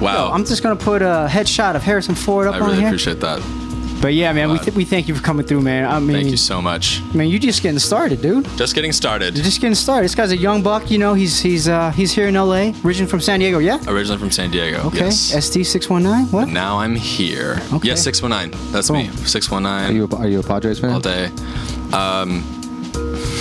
Wow. 0.02 0.32
I'm 0.32 0.46
just 0.46 0.64
gonna 0.64 0.76
put 0.76 1.02
a 1.02 1.28
headshot 1.30 1.76
of 1.76 1.84
Harrison 1.84 2.16
Ford 2.16 2.48
up 2.48 2.56
I 2.56 2.60
on 2.60 2.66
really 2.66 2.78
here. 2.80 2.88
appreciate 2.88 3.20
that. 3.20 3.69
But 4.02 4.14
yeah, 4.14 4.32
man, 4.32 4.50
we, 4.52 4.60
th- 4.60 4.76
we 4.76 4.86
thank 4.86 5.08
you 5.10 5.16
for 5.16 5.22
coming 5.22 5.46
through, 5.46 5.62
man. 5.62 5.86
I 5.86 6.00
mean, 6.00 6.16
Thank 6.16 6.30
you 6.30 6.38
so 6.38 6.62
much. 6.62 7.02
man, 7.14 7.28
you're 7.28 7.40
just 7.40 7.62
getting 7.62 7.80
started, 7.80 8.22
dude. 8.22 8.46
Just 8.56 8.74
getting 8.74 8.94
started. 8.94 9.36
You're 9.36 9.44
just 9.44 9.60
getting 9.60 9.76
started. 9.76 10.06
This 10.06 10.16
guy's 10.16 10.32
a 10.32 10.38
young 10.38 10.64
buck, 10.64 10.90
you 10.90 10.98
know. 10.98 11.14
He's 11.14 11.40
he's 11.42 11.68
uh 11.68 11.92
he's 11.92 12.14
here 12.14 12.28
in 12.30 12.36
L.A. 12.38 12.74
Originally 12.86 13.10
from 13.10 13.20
San 13.20 13.40
Diego, 13.40 13.58
yeah. 13.60 13.78
Originally 13.88 14.18
from 14.20 14.32
San 14.32 14.52
Diego. 14.52 14.80
Okay. 14.88 15.06
Yes. 15.06 15.46
ST 15.46 15.66
six 15.66 15.90
one 15.90 16.04
nine. 16.04 16.26
What? 16.28 16.48
Now 16.48 16.78
I'm 16.80 16.96
here. 16.96 17.60
Okay. 17.74 17.90
Yes, 17.90 18.02
six 18.04 18.22
one 18.22 18.32
nine. 18.32 18.52
That's 18.72 18.90
me. 18.90 19.10
Six 19.26 19.52
one 19.52 19.64
nine. 19.64 19.92
Are 19.92 19.94
you 19.94 20.08
a, 20.10 20.16
are 20.16 20.28
you 20.28 20.40
a 20.40 20.44
Padres 20.44 20.80
fan? 20.80 20.92
all 20.92 21.00
day. 21.02 21.30
Um, 21.92 22.44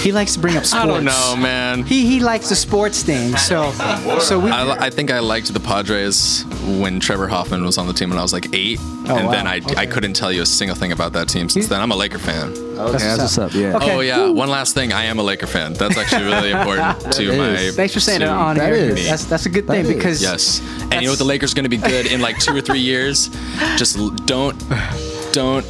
He 0.02 0.12
likes 0.12 0.34
to 0.34 0.40
bring 0.40 0.56
up 0.56 0.64
sports. 0.64 0.74
I 0.84 0.86
don't 0.86 1.04
know, 1.04 1.36
man. 1.36 1.82
He 1.84 2.06
he 2.06 2.20
likes 2.20 2.48
the 2.48 2.56
sports 2.56 3.02
thing. 3.02 3.36
So 3.36 3.72
so 4.20 4.38
we. 4.38 4.50
I, 4.50 4.86
I 4.86 4.90
think 4.90 5.10
I 5.10 5.18
liked 5.18 5.52
the 5.52 5.60
Padres 5.60 6.44
when 6.80 7.00
Trevor 7.00 7.28
Hoffman 7.28 7.64
was 7.64 7.78
on 7.78 7.86
the 7.86 7.92
team 7.92 8.10
when 8.10 8.18
I 8.18 8.22
was 8.22 8.32
like 8.32 8.54
eight, 8.54 8.78
Oh, 8.80 9.16
and 9.16 9.26
wow. 9.26 9.32
then 9.32 9.46
I, 9.46 9.60
I 9.76 9.86
couldn't 9.86 10.12
tell 10.14 10.30
you 10.30 10.42
a 10.42 10.46
single 10.46 10.76
thing 10.76 10.92
about 10.92 11.12
that 11.14 11.28
team 11.28 11.48
since 11.48 11.66
then. 11.68 11.80
I'm 11.80 11.90
a 11.92 11.96
Laker 11.96 12.18
fan. 12.18 12.50
Okay, 12.78 12.98
that's 12.98 13.18
what's 13.18 13.38
up. 13.38 13.54
Yeah. 13.54 13.76
Okay. 13.76 13.92
Oh 13.96 14.00
yeah, 14.00 14.28
one 14.28 14.48
last 14.50 14.74
thing. 14.74 14.92
I 14.92 15.04
am 15.04 15.18
a 15.18 15.22
Laker 15.22 15.46
fan. 15.46 15.72
That's 15.74 15.96
actually 15.98 16.24
really 16.24 16.50
important 16.58 17.12
to 17.14 17.26
That 17.26 17.36
my. 17.38 17.48
is. 17.60 17.76
Thanks 17.76 17.94
for 17.94 18.00
saying 18.00 18.20
to 18.20 18.26
that 18.26 18.36
on 18.36 18.56
That 18.56 18.72
here. 18.72 18.90
is. 18.96 19.08
That's 19.08 19.24
that's 19.24 19.46
a 19.46 19.50
good 19.50 19.66
That 19.66 19.72
thing 19.72 19.86
is. 19.86 19.94
because 19.94 20.22
Yes, 20.22 20.60
and 20.82 20.94
you 20.94 21.02
know 21.02 21.10
what? 21.12 21.18
The 21.18 21.24
Lakers 21.24 21.52
are 21.52 21.56
going 21.56 21.64
to 21.64 21.68
be 21.70 21.76
good 21.78 22.06
in 22.06 22.20
like 22.20 22.38
two 22.38 22.54
or 22.54 22.60
three 22.60 22.80
years. 22.80 23.28
Just 23.76 23.96
don't, 24.26 24.56
don't 25.32 25.64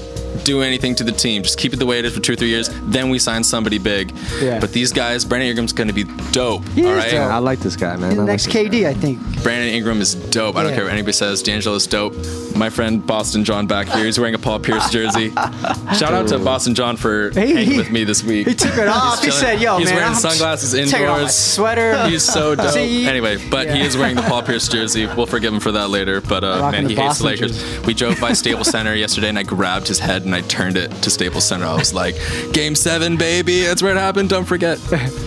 do 0.45 0.63
anything 0.63 0.95
to 0.97 1.05
the 1.05 1.13
team. 1.13 1.43
Just 1.43 1.59
keep 1.59 1.73
it 1.73 1.77
the 1.77 1.87
way 1.87 1.99
it 1.99 2.05
is 2.05 2.15
for 2.15 2.21
two 2.21 2.33
or 2.33 2.37
three 2.37 2.49
years. 2.49 2.71
Then 2.85 3.11
we 3.11 3.19
sign 3.19 3.45
somebody 3.45 3.79
big. 3.79 4.13
Yeah. 4.41 4.59
But 4.61 4.73
these 4.73 4.93
guys, 4.93 5.25
Brandon 5.25 5.49
Ingram's 5.51 5.73
going 5.73 5.89
to 5.89 5.95
be 5.95 6.05
dope. 6.33 6.67
He 6.71 6.85
all 6.85 6.93
is 6.93 6.99
right. 7.05 7.11
dope. 7.13 7.31
I 7.31 7.39
like 7.39 7.61
this 7.61 7.77
guy, 7.77 7.97
man. 7.97 8.11
The 8.11 8.15
I 8.17 8.19
like 8.19 8.27
next 8.27 8.45
this 8.47 8.55
KD, 8.55 8.87
I 8.87 8.95
think. 8.95 9.19
Brandon 9.43 9.69
Ingram 9.75 10.01
is 10.01 10.15
dope. 10.15 10.57
I 10.57 10.63
don't 10.63 10.71
Yeah. 10.71 10.77
care 10.77 10.85
what 10.85 10.93
anybody 10.93 11.13
says. 11.13 11.43
D'Angelo's 11.43 11.87
dope. 11.87 12.15
My 12.57 12.71
friend 12.71 13.05
Boston 13.07 13.45
John 13.45 13.67
back 13.67 13.89
here, 13.89 14.05
he's 14.05 14.19
wearing 14.19 14.35
a 14.35 14.39
Paul 14.39 14.59
Pierce 14.59 14.91
jersey. 14.91 15.31
Shout 15.97 16.13
out 16.15 16.29
to 16.29 16.39
Boston 16.39 16.75
John 16.75 16.97
for 16.97 17.31
Hey, 17.31 17.53
hanging 17.53 17.71
he- 17.73 17.79
with 17.79 17.91
me 17.91 18.05
this 18.05 18.23
week. 18.25 18.49
He 18.49 18.55
took 18.55 18.77
it 18.77 18.89
off. 18.89 19.21
He 19.23 19.27
chilling. 19.31 19.41
said, 19.41 19.61
"Yo, 19.61 19.79
he's 19.79 19.87
man, 19.89 19.97
wearing 19.97 20.11
I'm 20.11 20.15
sunglasses 20.17 20.73
taking 20.73 20.95
off 20.95 21.01
my 21.01 21.15
indoors. 21.17 21.35
sweater." 21.35 22.05
He's 22.09 22.23
so 22.25 22.55
dope. 22.55 22.71
See? 22.73 23.07
Anyway, 23.07 23.37
but 23.51 23.71
he 23.71 23.81
is 23.83 23.97
wearing 23.97 24.17
the 24.17 24.23
Paul 24.23 24.43
Pierce 24.43 24.67
jersey. 24.75 25.07
We'll 25.07 25.27
forgive 25.27 25.53
him 25.53 25.61
for 25.61 25.73
that 25.73 25.91
later. 25.91 26.21
But 26.21 26.43
uh, 26.45 26.71
man, 26.73 26.85
the 26.85 26.91
he 26.91 26.97
hates 26.97 27.19
the 27.19 27.25
Boston 27.25 27.27
Lakers. 27.27 27.87
We 27.87 27.95
drove 27.95 28.21
by 28.21 28.33
Staples 28.33 28.69
Center 28.71 28.95
yesterday, 28.95 29.29
and 29.29 29.39
I 29.39 29.43
grabbed 29.45 29.87
his 29.89 29.99
head 29.99 30.25
and 30.29 30.35
I 30.35 30.43
turned 30.43 30.77
it 30.77 30.91
to 31.03 31.11
Staples 31.11 31.45
Center. 31.47 31.65
I 31.67 31.75
was 31.75 31.93
like, 31.95 32.15
"Game 32.53 32.75
seven, 32.75 33.17
baby! 33.17 33.63
That's 33.63 33.83
where 33.83 33.93
it 33.95 33.99
happened. 33.99 34.29
Don't 34.29 34.45
forget." 34.45 34.79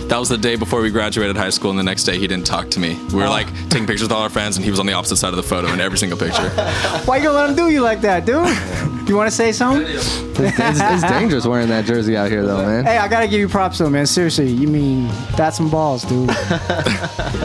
that 0.08 0.16
was 0.18 0.28
the 0.28 0.38
day 0.38 0.56
before 0.56 0.80
we 0.80 0.90
graduated 0.90 1.36
high 1.36 1.50
school, 1.50 1.70
and 1.70 1.78
the 1.78 1.82
next 1.82 2.04
day 2.04 2.18
he 2.18 2.26
didn't 2.26 2.46
talk 2.46 2.70
to 2.70 2.80
me. 2.80 2.94
We 3.10 3.16
were 3.16 3.24
Oh. 3.26 3.30
like 3.30 3.48
taking 3.68 3.86
pictures 3.86 4.02
with 4.02 4.12
all 4.12 4.22
our 4.22 4.28
friends, 4.30 4.56
and 4.56 4.64
he 4.64 4.70
was 4.70 4.78
on 4.80 4.86
the 4.86 4.92
opposite 4.92 5.16
side 5.16 5.30
of 5.30 5.36
the 5.36 5.42
photo 5.42 5.72
in 5.72 5.80
every 5.80 5.98
single 5.98 6.18
picture. 6.18 6.48
Why 7.04 7.16
you 7.18 7.24
gonna 7.24 7.34
let 7.38 7.50
him 7.50 7.56
do 7.56 7.68
you 7.68 7.80
like 7.82 8.00
that, 8.02 8.24
dude? 8.24 9.08
You 9.08 9.16
want 9.16 9.28
to 9.28 9.34
say 9.36 9.50
something? 9.52 9.84
It's, 9.86 10.20
it's, 10.38 10.58
it's 10.80 11.02
dangerous 11.02 11.44
wearing 11.46 11.68
that 11.68 11.84
jersey 11.84 12.16
out 12.16 12.30
here, 12.30 12.46
though, 12.46 12.64
man. 12.64 12.84
Hey, 12.84 12.98
I 12.98 13.08
gotta 13.08 13.26
give 13.26 13.40
you 13.40 13.48
props 13.48 13.78
though, 13.78 13.90
man. 13.90 14.06
Seriously, 14.06 14.48
you 14.48 14.68
mean 14.68 15.08
that's 15.36 15.56
some 15.56 15.68
balls, 15.70 16.04
dude. 16.04 16.30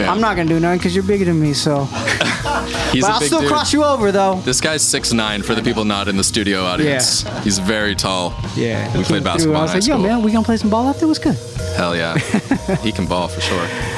I'm 0.05 0.21
not 0.21 0.35
gonna 0.38 0.45
do 0.49 0.59
nothing 0.59 0.77
because 0.77 0.93
you're 0.95 1.03
bigger 1.03 1.25
than 1.25 1.39
me, 1.39 1.53
so. 1.53 1.88
He's 2.91 3.03
but 3.03 3.09
a 3.09 3.14
I'll 3.14 3.19
big 3.19 3.27
still 3.27 3.39
dude. 3.41 3.49
cross 3.49 3.73
you 3.73 3.84
over 3.84 4.11
though. 4.11 4.35
This 4.43 4.61
guy's 4.61 4.81
six 4.81 5.14
nine 5.14 5.43
for 5.43 5.55
the 5.55 5.61
people 5.61 5.85
not 5.85 6.07
in 6.07 6.18
the 6.18 6.23
studio 6.23 6.64
audience. 6.64 7.23
He's 7.43 7.59
very 7.59 7.95
tall. 7.95 8.34
Yeah. 8.55 8.85
We 8.97 9.03
played 9.03 9.07
Through, 9.07 9.22
basketball 9.22 9.57
I 9.57 9.72
in 9.72 9.76
was 9.76 9.88
like, 9.88 9.88
yo, 9.88 9.97
man, 10.01 10.22
we 10.22 10.31
gonna 10.31 10.45
play 10.45 10.57
some 10.57 10.69
ball 10.69 10.88
after? 10.88 11.07
What's 11.07 11.19
good? 11.19 11.35
Hell 11.76 11.95
yeah. 11.95 12.18
he 12.81 12.91
can 12.91 13.05
ball 13.07 13.27
for 13.27 13.41
sure. 13.41 13.68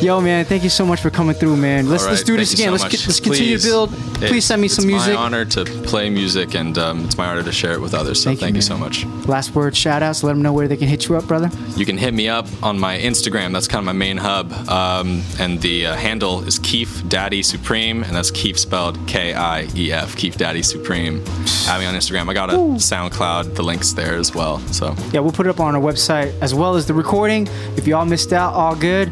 Yo, 0.00 0.20
man, 0.20 0.44
thank 0.44 0.62
you 0.62 0.70
so 0.70 0.86
much 0.86 1.00
for 1.00 1.10
coming 1.10 1.34
through, 1.34 1.56
man. 1.56 1.88
Let's 1.88 2.04
All 2.04 2.10
let's 2.10 2.22
do 2.22 2.36
this 2.36 2.52
you 2.52 2.64
again. 2.64 2.78
so 2.78 2.84
let's 2.84 2.96
get, 2.96 3.06
let's 3.08 3.18
continue 3.18 3.54
Please. 3.54 3.62
to 3.64 3.68
build. 3.68 3.92
It- 4.22 4.28
Please 4.28 4.44
send 4.44 4.62
me 4.62 4.68
some 4.68 4.84
It's 4.84 4.92
music. 4.92 5.14
my 5.14 5.20
honor 5.20 5.44
to 5.44 5.64
play 5.64 6.08
music, 6.08 6.54
and 6.54 6.78
um, 6.78 7.04
it's 7.04 7.16
my 7.18 7.26
honor 7.26 7.42
to 7.42 7.50
share 7.50 7.72
it 7.72 7.80
with 7.80 7.94
others. 7.94 8.20
So 8.22 8.30
Thank 8.30 8.38
thank, 8.40 8.52
you, 8.52 8.58
you, 8.58 8.62
so 8.62 8.78
much. 8.78 9.04
Last 9.26 9.56
word, 9.56 9.76
shout 9.76 10.02
outs. 10.04 10.22
Let 10.22 10.32
them 10.34 10.42
know 10.42 10.52
where 10.52 10.68
they 10.68 10.76
can 10.76 10.86
hit 10.86 11.08
you 11.08 11.16
up, 11.16 11.26
brother. 11.26 11.50
You 11.76 11.84
can 11.84 11.98
hit 11.98 12.14
me 12.14 12.28
up 12.28 12.46
on 12.62 12.78
my 12.78 12.96
Instagram. 12.98 13.52
That's 13.52 13.66
kind 13.66 13.80
of 13.80 13.86
my 13.86 13.92
main 13.92 14.16
hub, 14.18 14.52
um, 14.68 15.22
and 15.40 15.60
the 15.62 15.86
uh, 15.86 15.96
handle 15.96 16.44
is 16.44 16.60
Kief 16.60 17.08
Daddy 17.08 17.42
Supreme, 17.42 18.04
and 18.04 18.14
that's 18.14 18.30
Keef 18.30 18.56
spelled 18.58 18.98
K-I-E-F. 19.08 20.14
Kief 20.16 20.36
Daddy 20.36 20.62
Supreme. 20.62 21.24
Add 21.66 21.80
me 21.80 21.86
on 21.86 21.94
Instagram. 21.94 22.28
I 22.28 22.34
got 22.34 22.50
a 22.50 22.54
SoundCloud. 22.56 23.56
The 23.56 23.62
link's 23.62 23.92
there 23.94 24.14
as 24.14 24.32
well. 24.34 24.60
So 24.72 24.94
Yeah, 25.12 25.20
we'll 25.20 25.32
put 25.32 25.46
it 25.46 25.50
up 25.50 25.58
on 25.60 25.74
our 25.74 25.80
website 25.82 26.32
as 26.40 26.54
well 26.54 26.76
as 26.76 26.86
the 26.86 26.94
recording. 26.94 27.48
If 27.76 27.86
y'all 27.88 28.04
missed 28.04 28.32
out, 28.32 28.54
all 28.54 28.76
good. 28.76 29.10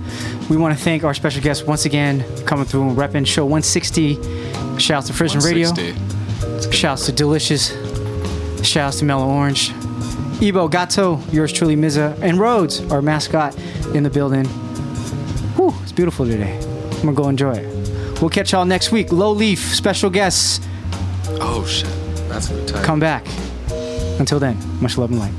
We 0.49 0.57
want 0.57 0.77
to 0.79 0.83
thank 0.83 1.03
our 1.03 1.13
special 1.15 1.43
guest 1.43 1.67
once 1.67 1.85
again 1.87 2.25
coming 2.45 2.65
through 2.65 2.89
and 2.89 2.97
repping 2.97 3.27
show 3.27 3.45
160. 3.45 4.15
Shouts 4.79 5.09
to 5.09 5.13
Frission 5.13 5.41
Radio. 5.41 5.71
160. 5.71 6.71
Shouts 6.77 7.07
to 7.07 7.13
Delicious. 7.13 7.71
Shouts 8.65 9.01
to 9.01 9.05
Mellow 9.05 9.29
Orange. 9.29 9.73
Ebo, 10.43 10.69
Gato, 10.69 11.21
yours 11.33 11.53
truly, 11.53 11.77
Mza, 11.77 12.21
and 12.21 12.39
Rhodes, 12.39 12.81
our 12.93 13.01
mascot, 13.01 13.57
in 13.95 14.03
the 14.03 14.11
building. 14.11 14.45
Whew, 15.57 15.75
it's 15.83 15.93
beautiful 15.93 16.27
today. 16.27 16.59
I'm 16.97 17.01
gonna 17.03 17.13
go 17.15 17.29
enjoy 17.29 17.55
it. 17.55 18.21
We'll 18.21 18.31
catch 18.31 18.53
y'all 18.53 18.65
next 18.67 18.93
week. 18.93 19.11
Low 19.13 19.33
Leaf, 19.33 19.59
special 19.75 20.11
guests, 20.11 20.61
Oh 21.41 21.65
shit, 21.67 21.89
that's 22.29 22.51
a 22.51 22.55
good 22.55 22.69
time. 22.69 22.85
come 22.85 23.01
back. 23.01 23.27
Until 24.21 24.39
then, 24.39 24.57
much 24.81 24.97
love 24.99 25.11
and 25.11 25.19
light. 25.21 25.33